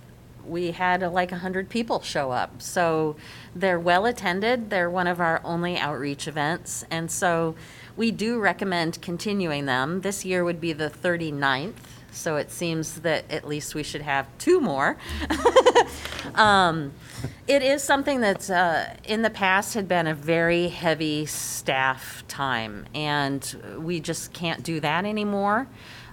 [0.47, 2.61] we had uh, like 100 people show up.
[2.61, 3.17] So
[3.55, 4.69] they're well attended.
[4.69, 6.85] They're one of our only outreach events.
[6.91, 7.55] And so
[7.97, 10.03] we do recommend continuing them.
[10.03, 11.75] This year would be the 39th.
[12.13, 14.99] So it seems that at least we should have two more.
[16.35, 16.93] Um,
[17.47, 22.87] It is something that's, uh, in the past, had been a very heavy staff time,
[22.95, 25.67] and we just can't do that anymore.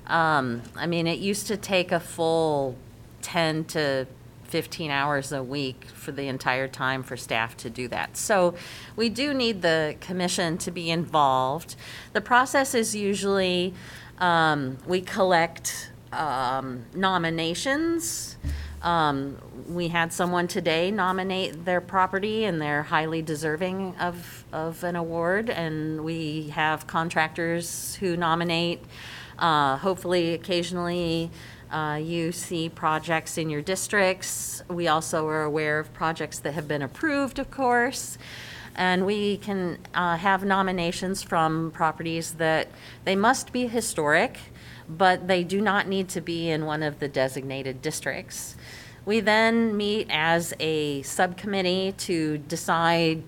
[0.07, 2.75] Um, I mean, it used to take a full
[3.21, 4.07] 10 to
[4.45, 8.15] 15 hours a week for the entire time for staff to do that.
[8.15, 8.55] So
[8.95, 11.75] we do need the commission to be involved.
[12.13, 13.73] The process is usually,
[14.19, 18.37] um, we collect um, nominations.
[18.87, 24.95] Um, we had someone today nominate their property and they're highly deserving of, of an
[24.95, 25.49] award.
[25.49, 28.81] And we have contractors who nominate.
[29.37, 31.31] Uh, hopefully, occasionally,
[31.69, 34.63] uh, you see projects in your districts.
[34.69, 38.17] We also are aware of projects that have been approved, of course.
[38.73, 42.69] And we can uh, have nominations from properties that
[43.03, 44.39] they must be historic,
[44.89, 48.55] but they do not need to be in one of the designated districts.
[49.05, 53.23] We then meet as a subcommittee to decide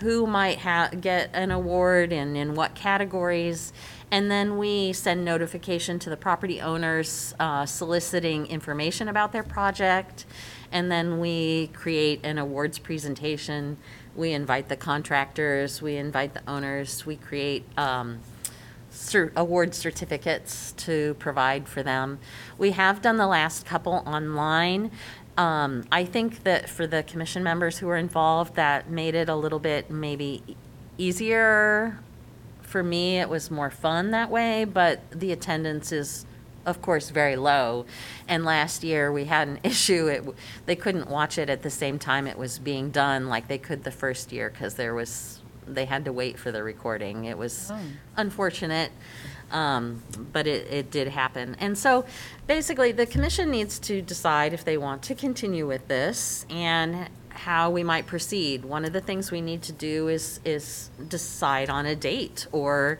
[0.00, 3.72] who might ha- get an award and in what categories.
[4.10, 10.24] And then we send notification to the property owners uh, soliciting information about their project.
[10.72, 13.76] And then we create an awards presentation.
[14.14, 18.20] We invite the contractors, we invite the owners, we create um,
[19.36, 22.18] award certificates to provide for them.
[22.58, 24.90] We have done the last couple online.
[25.36, 29.36] Um, I think that for the commission members who were involved, that made it a
[29.36, 30.42] little bit maybe
[30.98, 32.00] easier.
[32.62, 36.26] For me, it was more fun that way, but the attendance is,
[36.66, 37.86] of course, very low.
[38.26, 40.24] And last year, we had an issue, it,
[40.66, 43.84] they couldn't watch it at the same time it was being done like they could
[43.84, 45.37] the first year, because there was,
[45.74, 47.24] they had to wait for the recording.
[47.24, 47.70] It was
[48.16, 48.90] unfortunate,
[49.50, 50.02] um,
[50.32, 51.56] but it, it did happen.
[51.60, 52.04] And so,
[52.46, 57.70] basically, the commission needs to decide if they want to continue with this and how
[57.70, 58.64] we might proceed.
[58.64, 62.98] One of the things we need to do is, is decide on a date or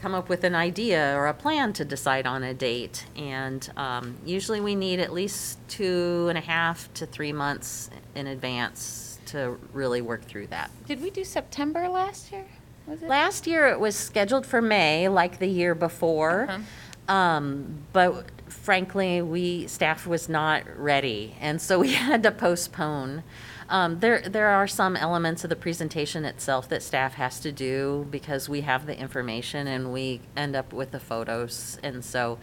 [0.00, 3.04] come up with an idea or a plan to decide on a date.
[3.16, 8.26] And um, usually we need at least two and a half to three months in
[8.26, 10.70] advance to really work through that.
[10.86, 12.46] Did we do September last year?
[12.86, 13.08] Was it?
[13.08, 16.46] Last year, it was scheduled for May, like the year before.
[16.48, 17.14] Uh-huh.
[17.14, 23.22] Um, But frankly, we, staff was not ready, and so we had to postpone.
[23.68, 28.06] Um, There, there are some elements of the presentation itself that staff has to do
[28.10, 31.78] because we have the information and we end up with the photos.
[31.82, 32.38] And so,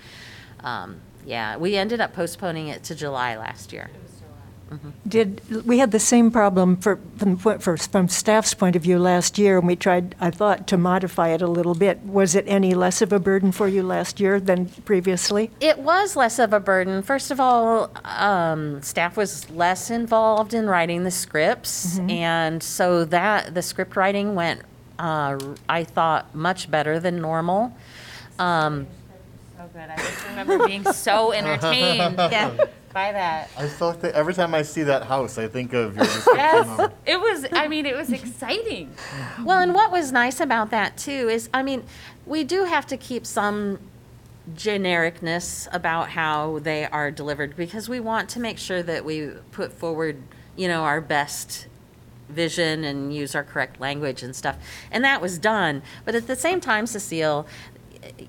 [0.62, 3.90] um, yeah, we ended up postponing it to July last year.
[5.07, 9.38] Did, we had the same problem for, from, for- from staff's point of view last
[9.38, 11.99] year, and we tried, I thought, to modify it a little bit.
[12.03, 15.51] Was it any less of a burden for you last year than previously?
[15.61, 17.01] It was less of a burden.
[17.01, 23.53] First of all, um, staff was less involved in writing the scripts, and so that
[23.53, 24.61] the script writing went,
[24.99, 25.38] uh,
[25.70, 27.74] I thought, much better than normal.
[28.38, 28.88] Um,
[29.57, 29.89] So good.
[29.89, 32.18] I just remember being so entertained
[32.98, 33.52] by that.
[33.56, 36.80] I still think, every time I see that house, I think of your description Yes,
[36.80, 37.45] of it was.
[37.52, 38.91] I mean, it was exciting.
[39.43, 41.84] Well, and what was nice about that too is, I mean,
[42.26, 43.78] we do have to keep some
[44.56, 49.72] genericness about how they are delivered because we want to make sure that we put
[49.72, 50.24] forward,
[50.56, 51.68] you know, our best
[52.30, 54.58] vision and use our correct language and stuff.
[54.91, 55.84] And that was done.
[56.04, 57.45] But at the same time, Cecile,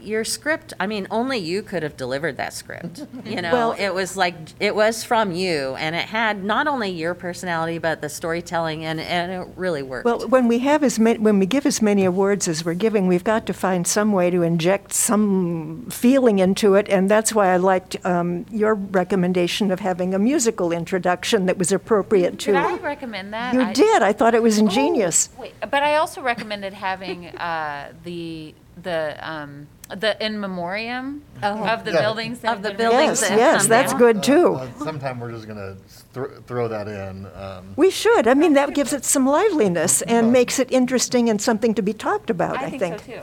[0.01, 3.07] your script, I mean, only you could have delivered that script.
[3.25, 6.89] You know, Well- it was like, it was from you and it had not only
[6.91, 10.05] your personality, but the storytelling and, and it really worked.
[10.07, 13.07] Well, when we have as many, when we give as many awards as we're giving,
[13.07, 17.49] we've got to find some way to inject some feeling into it, and that's why
[17.53, 22.77] I liked um, your recommendation of having a musical introduction that was appropriate Did I
[22.77, 22.83] to.
[22.83, 23.55] recommend that?
[23.55, 24.03] You I- did.
[24.03, 25.29] I thought it was ingenious.
[25.37, 31.85] Oh, wait, but I also recommended having uh, the the um, the in memoriam of
[31.85, 32.01] the Yeah.
[32.01, 34.55] buildings that Of the been buildings Yes, that yes, that's good too.
[34.55, 35.76] Uh, Sometime we're just gonna
[36.12, 37.26] thro- throw that in.
[37.35, 38.26] um, We should.
[38.29, 41.93] I mean, that gives it some liveliness and makes it interesting and something to be
[41.93, 43.20] talked about, I I think so too.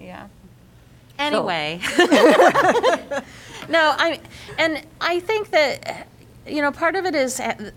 [0.00, 0.26] Yeah.
[1.18, 1.80] Anyway.
[3.66, 4.20] No, I,
[4.58, 6.06] and I think that,
[6.46, 7.70] you know, part of it is uh,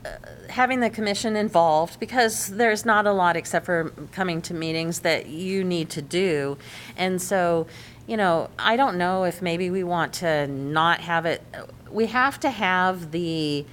[0.49, 5.27] having the commission involved because there's not a lot except for coming to meetings that
[5.27, 6.57] you need to do.
[6.97, 7.67] And so,
[8.07, 11.41] you know, I don't know if maybe we want to not have it,
[11.89, 13.65] we have to have the,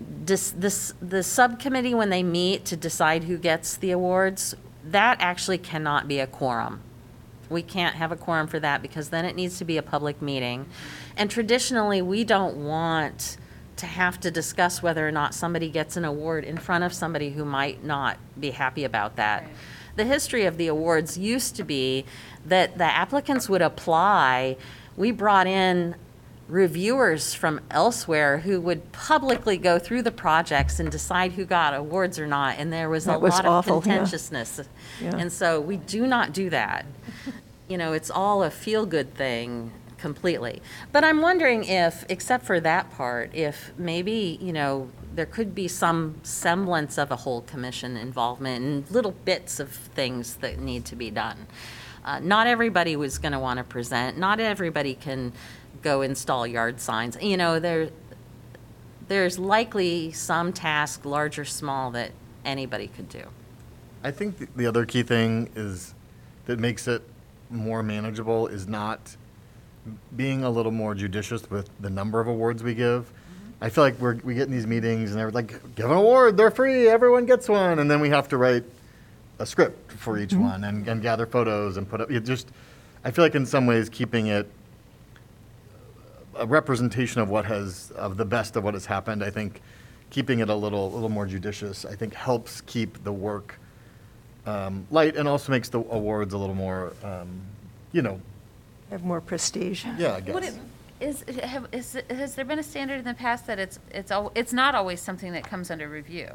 [0.00, 4.54] this, the subcommittee, when they meet to decide who gets the awards,
[4.84, 6.82] that actually cannot be a quorum.
[7.50, 10.22] We can't have a quorum for that because then it needs to be a public
[10.22, 10.66] meeting.
[11.16, 13.36] And traditionally, we don't want
[13.76, 17.30] to have to discuss whether or not somebody gets an award in front of somebody
[17.30, 19.46] who might not be happy about that.
[19.96, 22.04] The history of the awards used to be
[22.44, 24.56] that the applicants would apply.
[24.96, 25.94] We brought in
[26.48, 32.18] reviewers from elsewhere who would publicly go through the projects and decide who got awards
[32.18, 33.82] or not, and there was a That was lot of awful, yeah.
[33.82, 34.60] contentiousness.
[35.02, 35.16] Yeah.
[35.16, 36.86] And so we do not do that.
[37.68, 40.62] You know, it's all a feel-good thing completely.
[40.92, 45.68] But I'm wondering if, except for that part, if maybe, you know, there could be
[45.68, 50.96] some semblance of a whole commission involvement and little bits of things that need to
[50.96, 51.46] be done.
[52.04, 55.32] Uh, Not everybody was going to want to present, not everybody can
[55.82, 57.16] go install yard signs.
[57.20, 57.90] You know, there,
[59.08, 62.12] there's likely some task, large or small, that
[62.44, 63.24] anybody could do.
[64.04, 65.94] I think the other key thing is,
[66.44, 67.02] that makes it
[67.50, 69.16] more manageable is not
[70.16, 73.12] being a little more judicious with the number of awards we give.
[73.60, 76.36] I feel like we're, we get in these meetings and they're like, give an award,
[76.36, 78.64] they're free, everyone gets one, and then we have to write
[79.38, 82.48] a script for each one and, and gather photos and put up, it just,
[83.04, 84.50] I feel like in some ways keeping it
[86.34, 89.62] a representation of what has, of the best of what has happened, I think
[90.10, 93.58] keeping it a little, a little more judicious, I think helps keep the work
[94.44, 97.40] um, light and also makes the awards a little more, um,
[97.92, 98.20] you know,
[98.90, 99.84] Have more prestige.
[99.98, 100.54] yeah, I Would guess.
[100.54, 100.60] it,
[101.00, 104.32] is, have, is, has there been a standard in the past that it's, it's, al-
[104.34, 106.28] it's not always something that comes under review?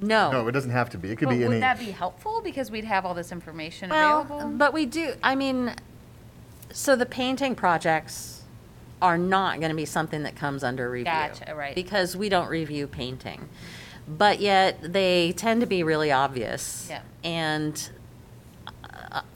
[0.00, 1.10] No, No, it doesn't have to be.
[1.10, 1.48] It could But be any.
[1.54, 2.40] would that be helpful?
[2.42, 4.50] Because we'd have all this information Well, available?
[4.56, 5.74] but we do, I mean,
[6.72, 8.42] so the painting projects
[9.00, 11.04] are not going to be something that comes under review.
[11.06, 11.74] Gotcha, right.
[11.74, 13.48] Because we don't review painting.
[14.08, 16.86] But yet, they tend to be really obvious.
[16.90, 17.02] Yeah.
[17.24, 17.90] And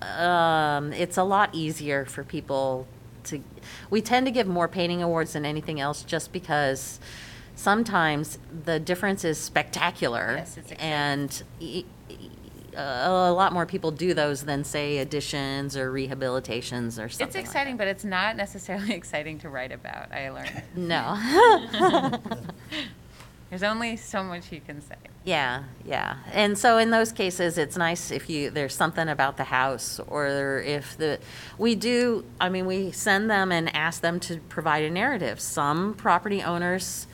[0.02, 2.86] um, it's a lot easier for people
[3.24, 3.42] to,
[3.90, 7.00] we tend to give more painting awards than anything else just because
[7.54, 10.34] sometimes the difference is spectacular.
[10.38, 10.92] Yes, it's exciting.
[10.92, 12.16] And y- y-
[12.78, 17.78] a lot more people do those than, say, additions or rehabilitations or something It's exciting,
[17.78, 20.62] but it's not necessarily exciting to write about, I learned.
[20.76, 21.16] No.
[23.50, 24.96] There's only so much you can say.
[25.24, 26.18] Yeah, yeah.
[26.32, 30.62] And so in those cases, it's nice if you, there's something about the house or
[30.64, 31.18] if the,
[31.58, 35.40] we do, I mean, we send them and ask them to provide a narrative.
[35.40, 37.06] Some property owners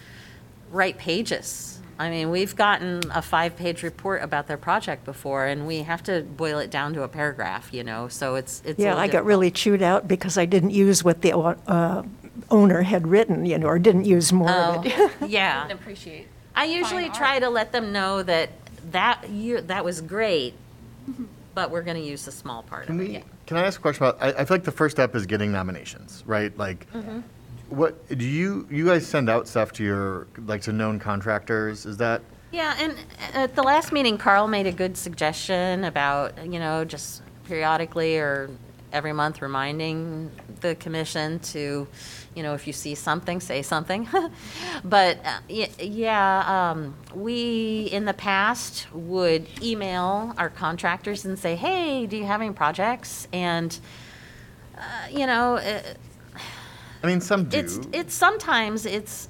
[0.71, 1.81] write pages.
[1.99, 6.23] I mean, we've gotten a five-page report about their project before and we have to
[6.23, 9.51] boil it down to a paragraph, you know, so it's, it's Yeah, I got really
[9.51, 12.03] chewed out because I didn't use what the uh,
[12.51, 14.93] owner had written, you know, or didn't use more of it.
[14.97, 15.69] Oh, yeah.
[15.69, 16.29] appreciate.
[16.55, 18.51] I usually try to let them know that
[18.91, 20.55] that you, that was great,
[21.55, 23.25] but we're going to use a small part Can of we, it.
[23.47, 25.53] can I ask a question about, I, I feel like the first step is getting
[25.53, 26.57] nominations, right?
[26.59, 27.21] Like, Mm-hmm.
[27.71, 31.87] what, do you, you guys send out stuff to your, like, to known contractors?
[31.87, 32.97] Is that, Yeah, and
[33.35, 38.51] at the last meeting, Carl made a good suggestion about, you know, just periodically or
[38.93, 40.31] every month reminding
[40.61, 41.89] the commission to,
[42.35, 44.09] you know, if you see something, say something.
[44.85, 51.57] But, uh, y- yeah, um, we, in the past, would email our contractors and say,
[51.57, 53.29] hey, do you have any projects?
[53.33, 53.79] And,
[54.77, 54.81] uh,
[55.11, 55.83] you know, uh,
[57.03, 57.59] I mean, some do.
[57.59, 59.29] it's, it's sometimes it's,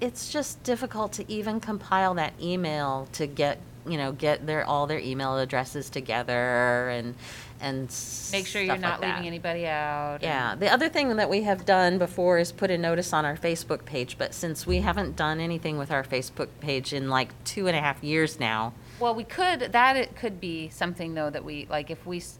[0.00, 4.86] it's just difficult to even compile that email to get, you know, get their, all
[4.86, 7.14] their email addresses together and,
[7.60, 7.94] and
[8.32, 10.18] Make sure you're not like leaving anybody out.
[10.22, 13.36] Yeah, the other thing that we have done before is put a notice on our
[13.36, 17.66] Facebook page, but since we haven't done anything with our Facebook page in like two
[17.66, 21.44] and a half years now, Well, we could, that it could be something though that
[21.44, 22.38] we, like if we, s-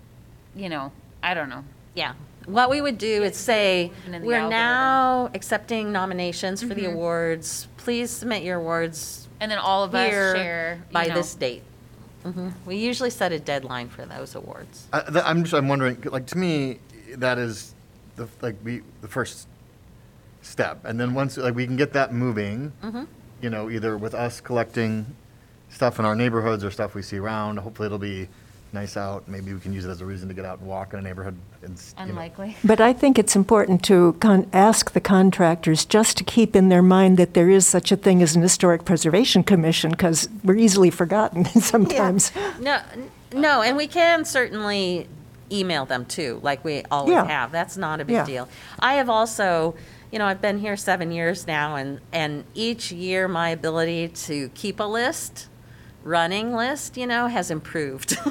[0.55, 0.93] you know,
[1.23, 1.65] I don't know.
[1.95, 2.15] Yeah.
[2.47, 6.93] What we would do is say, we're algorithm." now accepting nominations for the mm-hmm.
[6.93, 7.69] awards.
[7.79, 11.15] Please submit your awards And then all of us here share, you by know.
[11.17, 11.63] this date.
[12.25, 12.55] Mhm.
[12.65, 14.87] We usually set a deadline for those awards.
[14.91, 16.79] I, th- I'm just, I'm wondering, like, to me,
[17.17, 17.75] that is
[18.17, 19.47] the, like, we, the first
[20.41, 20.87] step.
[20.87, 23.05] And then once, like, we can get that moving, Mm-hmm.
[23.43, 25.15] you know, either with us collecting
[25.69, 27.59] stuff in our neighborhoods or stuff we see around.
[27.59, 28.29] Hopefully it'll be
[28.75, 29.27] nice out.
[29.29, 31.03] Maybe we can use it as a reason to get out and walk in a
[31.03, 31.37] neighborhood.
[31.63, 32.11] and s- you know.
[32.11, 32.57] Unlikely.
[32.63, 36.83] But I think it's important to con- ask the contractors just to keep in their
[36.83, 40.91] mind that there is such a thing as an Historic Preservation Commission, because we're easily
[40.91, 42.33] forgotten sometimes.
[42.61, 45.09] No, n- no, and we can certainly
[45.51, 47.25] email them too, like we always Yeah.
[47.27, 47.51] have.
[47.53, 48.27] That's not a big Yeah.
[48.27, 48.49] deal.
[48.81, 49.75] I have also,
[50.13, 54.49] you know, I've been here seven years now, and, and each year my ability to
[54.51, 55.49] keep a list,
[56.05, 58.17] running list, you know, has improved.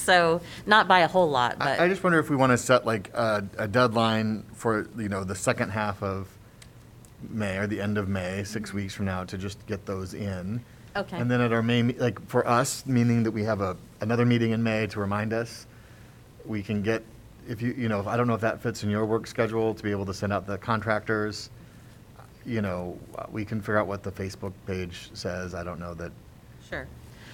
[0.00, 2.86] So, not by a whole lot, I, I just wonder if we want to set
[2.86, 6.26] like a, a deadline for, you know, the second half of
[7.28, 8.78] May or the end of May, six mm-hmm.
[8.78, 10.64] weeks from now, to just get those in.
[10.96, 11.16] Okay.
[11.16, 14.26] And then at our May, me- like, for us, meaning that we have a, another
[14.26, 15.66] meeting in May to remind us,
[16.44, 17.04] we can get,
[17.46, 19.82] if you, you know, I don't know if that fits in your work schedule, to
[19.82, 21.50] be able to send out the contractors.
[22.46, 22.98] You know,
[23.30, 25.54] we can figure out what the Facebook page says.
[25.54, 26.10] I don't know that,
[26.70, 26.86] sure.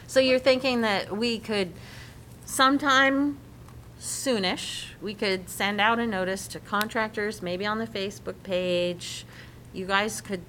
[0.09, 1.72] So you're thinking that we could
[2.45, 3.39] sometime
[4.01, 9.24] soonish, we could send out a notice to contractors, maybe on the Facebook page.
[9.72, 10.43] You guys could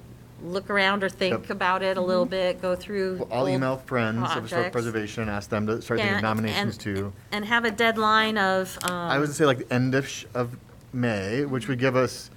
[0.44, 1.50] look around or think Yep.
[1.50, 3.18] about it a little bit, go through.
[3.18, 4.72] Well, I'll old email friends of Historic projects.
[4.74, 7.12] Preservation, and ask them to start thinking Yeah, of nominations too.
[7.32, 10.56] And have a deadline of, I would um, say like the end of, sh- of
[10.94, 12.30] May, which would give us,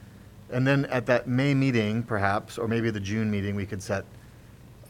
[0.51, 4.05] and then at that May meeting perhaps, or maybe the June meeting, we could set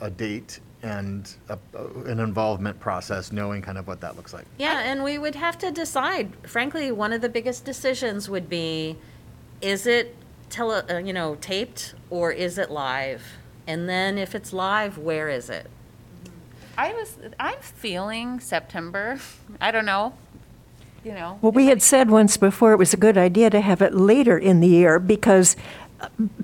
[0.00, 1.59] a date and a,
[2.07, 4.47] an involvement process, knowing kind of what that looks like.
[4.59, 6.35] yeah, and we would have to decide.
[6.49, 8.97] Frankly, one of the biggest decisions would be,
[9.61, 10.16] is it
[10.49, 13.22] tele, uh, you know, taped or is it live?
[13.66, 15.68] And then if it's live, where is it?
[16.78, 19.18] I was, I'm feeling September.
[19.61, 20.14] I don't know,
[21.05, 21.39] you know.
[21.43, 24.39] Well, we had said once before it was a good idea to have it later
[24.39, 25.57] in the year because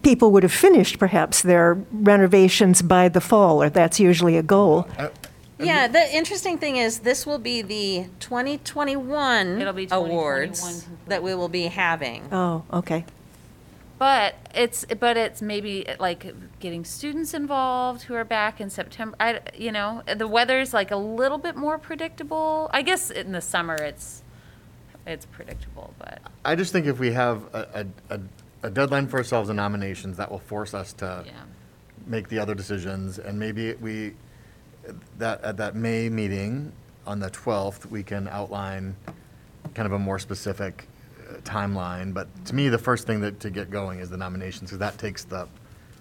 [0.03, 4.89] people would have finished perhaps their renovations by the fall, or that's usually a goal.
[4.99, 5.09] Uh,
[5.59, 11.09] yeah, the interesting thing is, this will be the 2021 It'll be 2021 awards complete.
[11.09, 12.29] that we will be having.
[12.33, 13.05] Oh, okay.
[13.99, 19.17] But it's, but it's maybe like getting students involved who are back in September.
[19.19, 22.69] I, you know, the weather's like a little bit more predictable.
[22.75, 24.23] I guess in the summer it's,
[25.07, 26.19] it's predictable, but.
[26.45, 28.21] I just think if we have a, a, a-
[28.67, 31.33] a deadline for ourselves in nominations, that will force us to Yeah.
[32.07, 34.15] make the other decisions, and maybe we,
[35.19, 36.73] that, at that May meeting
[37.07, 38.97] on the 12th, we can outline
[39.75, 40.89] kind of a more specific
[41.29, 44.71] uh, timeline, but to me, the first thing that, to get going is the nominations,
[44.71, 45.47] because that takes the,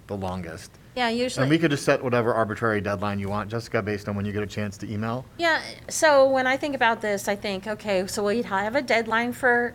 [0.07, 0.71] the longest.
[0.95, 4.07] Yeah, usually And we usually, could just set whatever arbitrary deadline you want, Jessica, based
[4.09, 5.23] on when you get a chance to email.
[5.37, 9.33] yeah, so when I think about this, I think, okay, so we have a deadline
[9.33, 9.73] for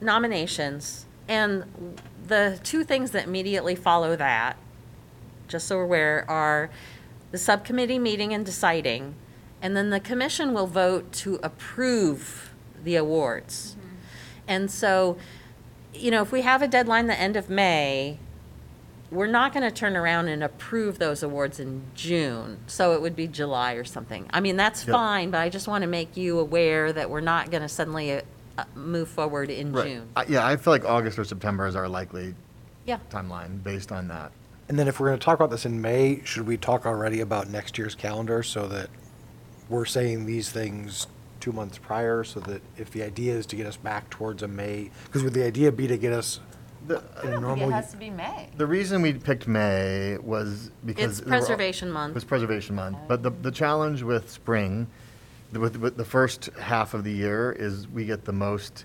[0.00, 1.64] nominations, and
[2.26, 4.56] the two things that immediately follow that,
[5.48, 6.70] just so we're aware, are
[7.30, 9.14] the subcommittee meeting and deciding,
[9.60, 12.52] and then the commission will vote to approve
[12.82, 13.76] the awards.
[14.46, 15.16] And so,
[15.94, 18.18] you know, if we have a deadline the end of May,
[19.10, 22.58] we're not going to turn around and approve those awards in June.
[22.66, 24.28] So it would be July or something.
[24.32, 24.92] I mean, that's Yep.
[24.92, 28.12] fine, but I just want to make you aware that we're not going to suddenly
[28.12, 28.20] uh,
[28.58, 29.86] uh, move forward in Right.
[29.86, 30.08] June.
[30.16, 32.34] I- Yeah, I feel like August or September is our likely
[32.86, 32.98] Yeah.
[33.10, 34.32] timeline based on that.
[34.68, 37.20] And then if we're going to talk about this in May, should we talk already
[37.20, 38.88] about next year's calendar so that
[39.68, 41.06] we're saying these things
[41.40, 44.48] two months prior so that if the idea is to get us back towards a
[44.48, 46.40] May, because would the idea be to get us
[46.86, 47.70] The- in a normal?
[47.70, 48.48] has to be May.
[48.56, 51.18] The reason we picked May was because.
[51.18, 52.12] It's there were- Preservation Month.
[52.12, 52.96] It was Preservation Month.
[53.08, 54.90] But the, the challenge with spring, the-
[55.56, 58.84] with, with the first half of the year is we get the most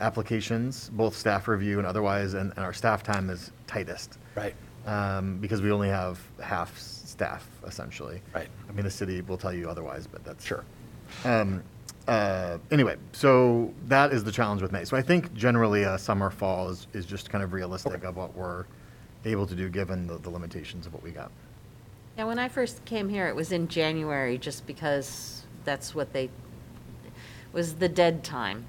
[0.00, 4.18] applications, both staff review and otherwise, and, and our staff time is tightest.
[4.34, 4.54] Right.
[4.86, 8.22] Um, because we only have half s- staff essentially.
[8.34, 8.48] Right.
[8.68, 10.44] I mean, the city will tell you otherwise, but that's.
[10.44, 10.64] Sure.
[11.24, 11.62] Um,
[12.08, 14.84] uh, anyway, so that is the challenge with May.
[14.84, 18.34] So I think generally a summer, fall is, is just kind of realistic of what
[18.34, 18.64] we're
[19.24, 21.30] able to do, given the, the limitations of what we got.
[22.16, 26.30] Yeah, when I first came here, it was in January, just because that's what they,
[27.52, 28.64] was the dead time.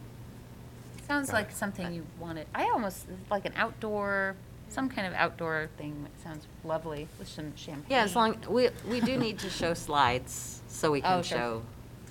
[1.07, 2.47] Sounds like something you wanted.
[2.55, 4.35] I almost like an outdoor,
[4.69, 6.03] some kind of outdoor thing.
[6.03, 7.85] That sounds lovely with some champagne.
[7.89, 11.37] Yeah, as long, we, we do need to show slides, so we Oh, can sure.
[11.37, 11.61] show,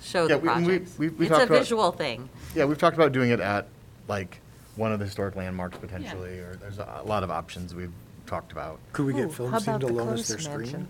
[0.03, 0.99] show Yeah, the we- we- projects.
[0.99, 2.29] we- we It's a about- visual thing.
[2.53, 3.67] Yeah, we've talked about doing it at
[4.07, 4.39] like
[4.75, 7.91] one of the historic landmarks potentially, or there's a, a lot of options we've
[8.27, 8.79] talked about.
[8.93, 10.87] Could we Ooh, get film how team about to the loan us closed their screen?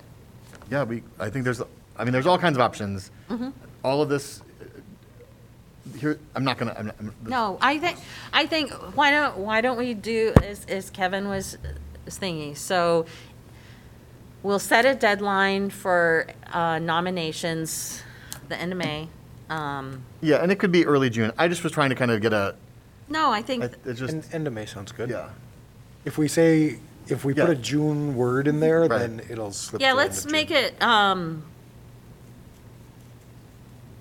[0.69, 1.61] Yeah, we, I think there's,
[1.97, 3.09] I mean, there's all kinds of options.
[3.29, 3.49] Mm-hmm.
[3.83, 7.15] All of this, uh, here, I'm not gonna, I'm, not- I'm.
[7.25, 7.97] No, I think,
[8.31, 11.57] I think, why don't, why don't we do, as, as Kevin was
[12.05, 13.05] was thinking, so
[14.43, 18.03] we'll set a deadline for uh, nominations,
[18.49, 19.07] the end of May.
[19.49, 21.31] Um, Yeah, and it could be early June.
[21.37, 22.55] I just was trying to kind of get a,
[23.09, 25.09] No, I think, I- it's just, End end of May sounds good.
[25.09, 25.29] yeah.
[26.05, 27.51] If we say, if we put Yeah.
[27.51, 28.97] a June word in there, Right.
[28.99, 29.81] then it'll slip.
[29.81, 31.43] yeah, the end let's of make it um,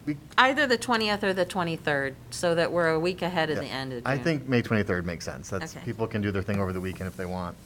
[0.07, 3.67] We- either the 20th or the 23rd, so that we're a week ahead of the
[3.67, 4.07] end of June.
[4.13, 5.49] I think May 23rd makes sense.
[5.51, 5.85] That's, Okay.
[5.85, 7.57] people can do their thing over the weekend if they want.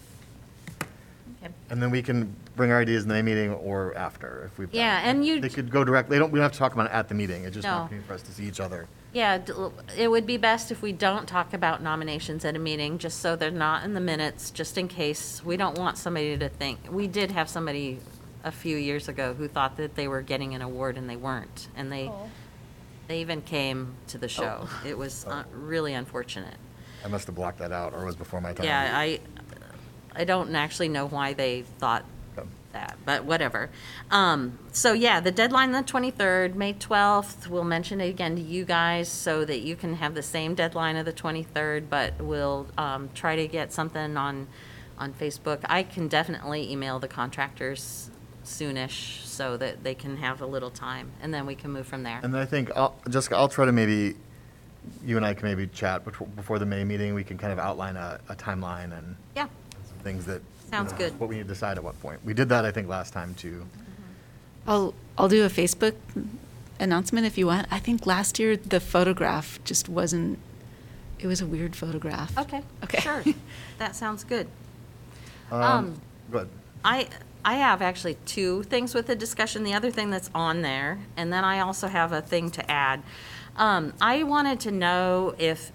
[1.42, 1.52] Okay.
[1.70, 4.70] And then we can bring our ideas in the May meeting or after if we've.
[4.70, 5.04] done Yeah, it.
[5.04, 6.92] and you- They could go directly, they don't, we don't have to talk about it
[6.92, 7.44] at the meeting.
[7.44, 7.78] It's just an No.
[7.80, 8.86] opportunity for us to see each other.
[9.12, 9.52] Yeah, d-
[9.96, 13.36] it would be best if we don't talk about nominations at a meeting, just so
[13.36, 15.40] they're not in the minutes, just in case.
[15.44, 18.00] We don't want somebody to think, we did have somebody
[18.44, 21.68] a few years ago who thought that they were getting an award and they weren't.
[21.74, 22.12] And they,
[23.08, 24.68] they even came to the show.
[24.86, 26.56] It was uh, really unfortunate.
[27.04, 28.66] I must have blocked that out or it was before my time.
[28.66, 29.20] Yeah, I,
[30.14, 32.04] I don't actually know why they thought
[32.36, 32.48] Okay.
[32.72, 33.70] that, but whatever.
[34.10, 38.64] Um, so yeah, the deadline the twenty-third, May twelfth, we'll mention it again to you
[38.64, 43.08] guys so that you can have the same deadline of the twenty-third, but we'll, um,
[43.14, 44.48] try to get something on,
[44.98, 45.60] on Facebook.
[45.66, 48.10] I can definitely email the contractors
[48.44, 52.02] soonish so that they can have a little time, and then we can move from
[52.02, 52.20] there.
[52.22, 54.16] And I think, I'll- Jessica, I'll try to maybe,
[55.04, 57.14] you and I can maybe chat befo- before the May meeting.
[57.14, 59.48] We can kind of outline a, a timeline and Yeah,
[59.88, 60.40] some things that.
[60.42, 61.18] you Sounds know, good.
[61.20, 62.24] What we need to decide at what point.
[62.24, 63.64] We did that, I think, last time too.
[64.66, 65.94] I'll, I'll do a Facebook
[66.80, 67.66] announcement if you want.
[67.70, 70.38] I think last year the photograph just wasn't,
[71.18, 72.36] it was a weird photograph.
[72.38, 73.00] okay, Okay.
[73.00, 73.22] sure,
[73.78, 74.48] that sounds good.
[75.50, 76.00] Um, Um,
[76.32, 76.48] Good.
[76.84, 77.08] I,
[77.44, 79.64] I have actually two things with the discussion.
[79.64, 83.02] The other thing that's on there, and then I also have a thing to add.
[83.56, 85.70] Um, I wanted to know if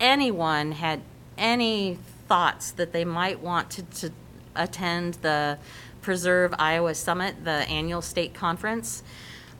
[0.00, 1.00] anyone had
[1.36, 1.98] any
[2.28, 4.12] thoughts that they might want to, to
[4.54, 5.58] attend the
[6.02, 9.02] Preserve Iowa Summit, the annual state conference.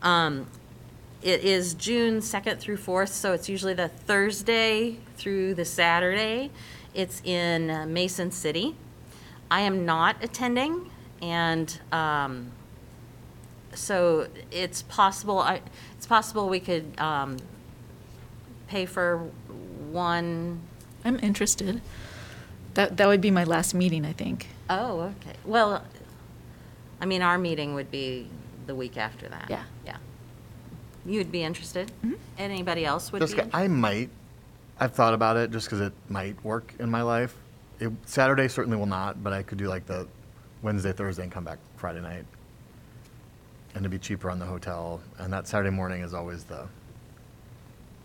[0.03, 0.47] Um,
[1.21, 6.51] it is June 2nd through 4th, so it's usually the Thursday through the Saturday.
[6.95, 8.77] It's in uh, Mason City.
[9.51, 10.91] I am not attending,
[11.23, 12.51] and um,
[13.75, 15.61] so it's possible, I,
[15.97, 17.37] it's possible we could um,
[18.69, 19.19] pay for
[19.91, 20.61] one,
[21.05, 21.81] I'm interested.
[22.75, 24.49] That, that would be my last meeting, I think.
[24.71, 25.37] oh, okay.
[25.45, 25.85] Well,
[27.01, 28.29] I mean, our meeting would be
[28.67, 29.47] the week after that.
[29.49, 29.63] Yeah.
[29.87, 29.97] Yeah.
[31.07, 31.91] You'd be interested?
[32.37, 33.25] Anybody else would be?
[33.25, 33.65] Jessica, interested?
[33.65, 34.11] I might,
[34.79, 37.35] I've thought about it just because it might work in my life.
[37.81, 40.07] It, Saturday certainly will not, but I could do like the
[40.63, 42.25] Wednesday, Thursday and come back Friday night.
[43.75, 45.01] And it'd be cheaper on the hotel.
[45.19, 46.67] And that Saturday morning is always the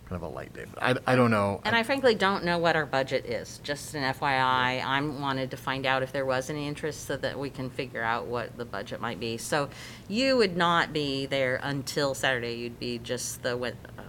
[0.08, 0.66] kind of a light day.
[0.72, 1.60] But I, I don't know.
[1.64, 4.84] And I frankly don't know what our budget is, just an FYI.
[4.84, 8.02] I wanted to find out if there was any interest so that we can figure
[8.02, 9.38] out what the budget might be.
[9.38, 9.70] So
[10.06, 14.02] you would not be there until Saturday, you'd be just the Wed- uh,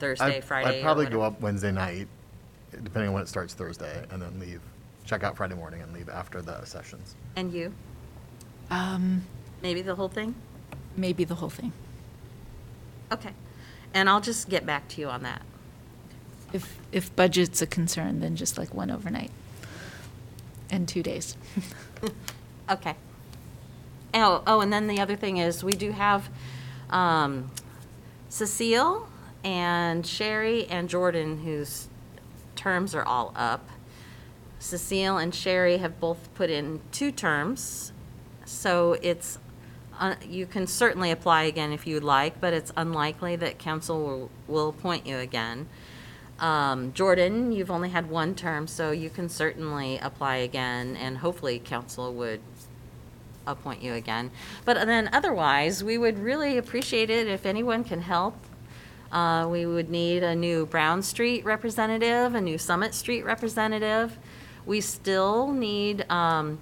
[0.00, 0.68] Thursday, I'd- Friday?
[0.78, 1.36] I'd or probably go whatever.
[1.36, 2.08] up Wednesday night,
[2.72, 4.60] depending on when it starts Thursday, and then leave,
[5.06, 7.14] check out Friday morning and leave after the sessions.
[7.36, 7.72] And you?
[8.70, 9.22] Um,
[9.62, 10.34] Maybe the whole thing?
[10.96, 11.72] maybe the whole thing.
[13.12, 13.30] Okay.
[13.92, 15.42] And I'll just get back to you on that.
[16.52, 19.30] If, if budget's a concern, then just like one overnight
[20.70, 21.36] and two days.
[22.68, 22.96] Okay.
[24.12, 26.28] Oh, oh, and then the other thing is, we do have
[26.90, 27.48] um,
[28.28, 29.08] Cecile
[29.44, 31.86] and Sherry and Jordan, whose
[32.56, 33.68] terms are all up.
[34.58, 37.92] Cecile and Sherry have both put in two terms,
[38.44, 39.38] so it's,
[39.98, 44.30] uh, you can certainly apply again if you'd like, but it's unlikely that council will,
[44.48, 45.68] will appoint you again.
[46.38, 51.58] Um, Jordan, you've only had one term, so you can certainly apply again, and hopefully
[51.58, 52.40] council would
[53.46, 54.30] appoint you again.
[54.64, 58.36] But then otherwise, we would really appreciate it if anyone can help.
[59.12, 64.18] Uh, we would need a new Brown Street representative, a new Summit Street representative.
[64.66, 66.58] We still need, um,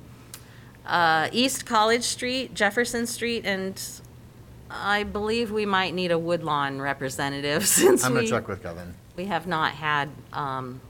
[0.86, 3.80] uh, East College Street, Jefferson Street, and
[4.70, 8.94] I believe we might need a Woodlawn representative since I'm gonna we- check with Kevin.
[9.16, 10.80] we have not had um,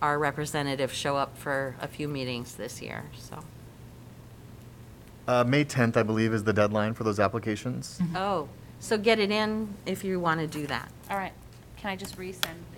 [0.00, 3.40] our representative show up for a few meetings this year, so.
[5.26, 7.98] Uh, May 10th, I believe, is the deadline for those applications.
[8.14, 8.46] Oh,
[8.78, 10.90] so get it in if you want to do that.
[11.10, 11.32] All right.
[11.78, 12.73] Can I just resend the email original?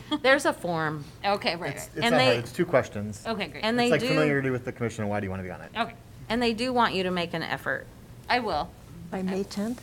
[0.22, 1.04] There's a form.
[1.24, 1.90] Okay, right, It's, right.
[1.96, 2.34] it's And not hard.
[2.34, 3.22] they- It's two questions.
[3.26, 3.64] Okay, great.
[3.64, 5.44] And It's they like do, familiarity with the commission and why do you want to
[5.44, 5.70] be on it?
[5.76, 5.94] Okay,
[6.28, 7.86] and they do want you to make an effort.
[8.28, 8.68] I will.
[9.10, 9.78] By May 10th?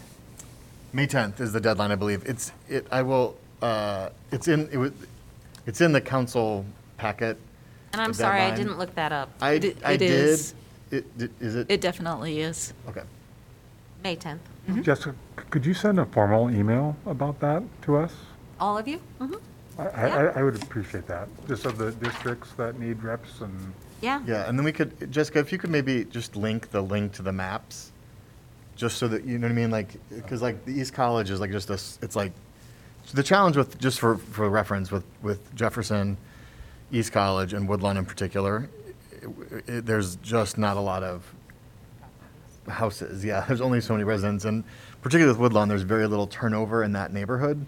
[0.92, 2.24] May 10th is the deadline, I believe.
[2.26, 4.92] It's, it, I will, uh, it's in, it was,
[5.66, 6.66] it's in the council
[6.98, 7.38] packet.
[7.94, 8.58] And I'm The sorry, I deadline.
[8.68, 9.30] didn't look that up.
[9.42, 10.12] I, It- I it did.
[10.12, 10.54] is.
[10.92, 11.66] It, di- is it?
[11.70, 12.74] It definitely is.
[12.90, 13.02] Okay.
[14.04, 14.40] May 10th.
[14.84, 18.14] Jessica, c- could you send a formal email about that to us?
[18.60, 19.00] All of you?
[19.20, 19.40] Mhm.
[19.78, 23.74] I, I, I- I would appreciate that, just of the districts that need reps and,
[24.02, 24.22] Yeah.
[24.26, 27.22] Yeah, and then we could, Jessica, if you could maybe just link the link to
[27.22, 27.92] the maps,
[28.76, 31.40] just so that, you know what I mean, like, because like the East College is
[31.40, 32.32] like just this, it's like,
[33.06, 36.18] so the challenge with, just for, for reference, with, with Jefferson,
[36.92, 38.70] East College, and Woodlawn in particular,
[39.22, 41.24] it- it- there's just not a lot of
[42.68, 44.64] houses, yeah, there's only so many residents, and
[45.02, 47.66] particularly with Woodlawn, there's very little turnover in that neighborhood.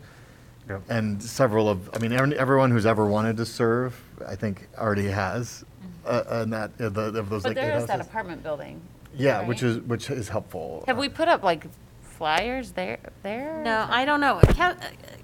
[0.70, 0.82] Yep.
[0.90, 5.08] And several of, I mean, every- everyone who's ever wanted to serve, I think, already
[5.08, 5.64] has,
[6.06, 8.08] uh, and that, uh, the, of those But like eight there is that houses.
[8.08, 8.82] apartment building.
[9.16, 9.70] Yeah, which right?
[9.72, 10.84] is, which is helpful.
[10.88, 11.68] Have we put up like
[12.02, 13.62] flyers there, there?
[13.64, 14.40] No, I don't know.
[14.44, 14.78] Kev-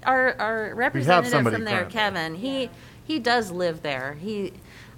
[0.04, 1.92] Our, our representative somebody from there, currently.
[1.92, 2.70] Kevin, he,
[3.04, 4.14] he does live there.
[4.20, 4.52] He,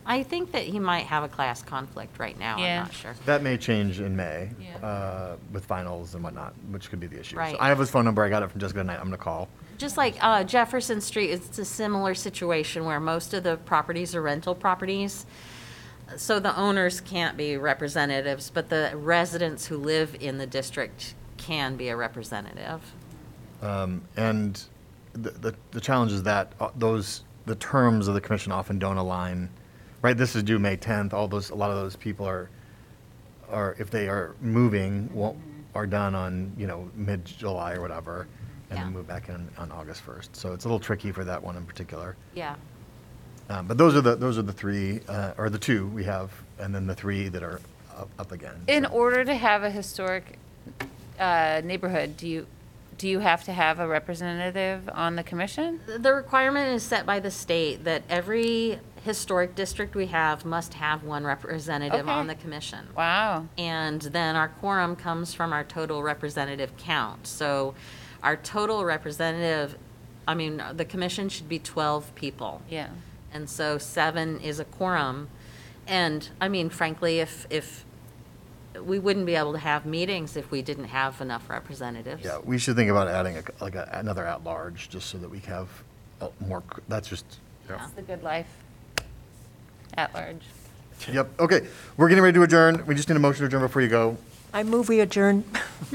[0.07, 2.55] I think that he might have a class conflict right now.
[2.57, 2.83] I'm Yeah.
[2.83, 3.15] not sure.
[3.25, 4.87] That may change in May, Yeah.
[4.87, 7.37] uh, with finals and whatnot, which could be the issue.
[7.37, 7.57] So Right.
[7.59, 9.49] I have his phone number, I got it from Jessica tonight, I'm gonna call.
[9.77, 14.23] Just like uh, Jefferson Street, it's a similar situation where most of the properties are
[14.23, 15.27] rental properties.
[16.17, 21.77] So the owners can't be representatives, but the residents who live in the district can
[21.77, 22.81] be a representative.
[23.63, 24.63] Um, and
[25.15, 28.99] the, the, the challenge is that uh, those, the terms of the commission often don't
[28.99, 29.49] align.
[30.03, 32.51] Right, this is due May tenth, all those, a lot of those people are,
[33.51, 35.39] are, if they are moving, won't,
[35.75, 38.29] are done on, you know, mid-July or whatever,
[38.71, 38.85] and Yeah.
[38.85, 40.35] then move back in on August first.
[40.37, 42.17] So it's a little tricky for that one in particular.
[42.35, 42.55] Yeah.
[43.51, 46.31] Um, but those are the, those are the three, uh, or the two we have,
[46.59, 47.61] and then the three that are
[47.97, 48.63] up, up again.
[48.69, 50.39] In So- order to have a historic
[51.21, 52.47] uh, neighborhood, do you,
[52.97, 55.81] do you have to have a representative on the commission?
[55.87, 61.03] The requirement is set by the state that every historic district we have must have
[61.05, 62.11] one representative Okay.
[62.11, 62.89] on the commission.
[62.97, 63.47] Wow.
[63.59, 67.27] And then our quorum comes from our total representative count.
[67.27, 67.75] So
[68.25, 69.77] our total representative,
[70.27, 72.63] I mean, the commission should be 12 people.
[72.69, 72.89] Yeah.
[73.33, 75.29] And so seven is a quorum.
[75.87, 77.85] And, I mean, frankly, if, if,
[78.83, 82.25] we wouldn't be able to have meetings if we didn't have enough representatives.
[82.25, 85.39] Yeah, we should think about adding a, like a, another at-large, just so that we
[85.41, 85.69] have
[86.21, 87.25] uh, more, c- that's just,
[87.69, 88.49] It's the good life
[89.97, 90.43] at large.
[91.13, 91.69] yep, okay.
[91.97, 92.85] We're getting ready to adjourn.
[92.87, 94.17] We just need a motion to adjourn before you go.
[94.55, 95.45] I move we adjourn.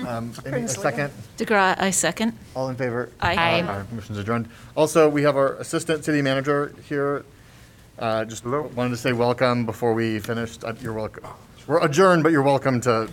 [0.05, 1.13] Um, any- a second?
[1.37, 2.33] DeGraw, I second.
[2.55, 3.09] All in favor?
[3.21, 3.35] Aye.
[3.35, 3.61] Aye.
[3.61, 4.49] Our motion's adjourned.
[4.75, 7.23] Also, we have our assistant city manager here.
[7.97, 10.65] Uh, just wanted to say welcome before we finished.
[10.65, 11.23] Uh, You're welcome.
[11.67, 13.09] We're adjourned, but you're welcome to,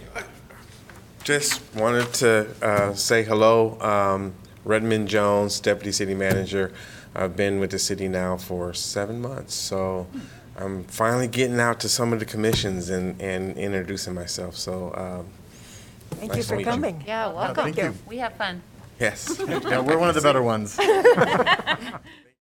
[1.23, 3.79] Just wanted to uh, say hello.
[3.81, 4.35] Um,
[4.65, 6.73] Redmond Jones, Deputy City Manager.
[7.15, 10.09] I've been with the city now for seven months, so
[10.57, 14.57] I'm finally getting out to some of the commissions and, and introducing myself.
[14.57, 15.27] So, um,
[16.19, 16.71] Thank you Nice to for meet you.
[16.73, 17.05] coming.
[17.07, 17.65] Yeah, welcome.
[17.65, 17.95] thank you.
[18.07, 18.63] We have fun.
[19.01, 19.39] yes.
[19.49, 20.79] yeah, we're one of the better ones.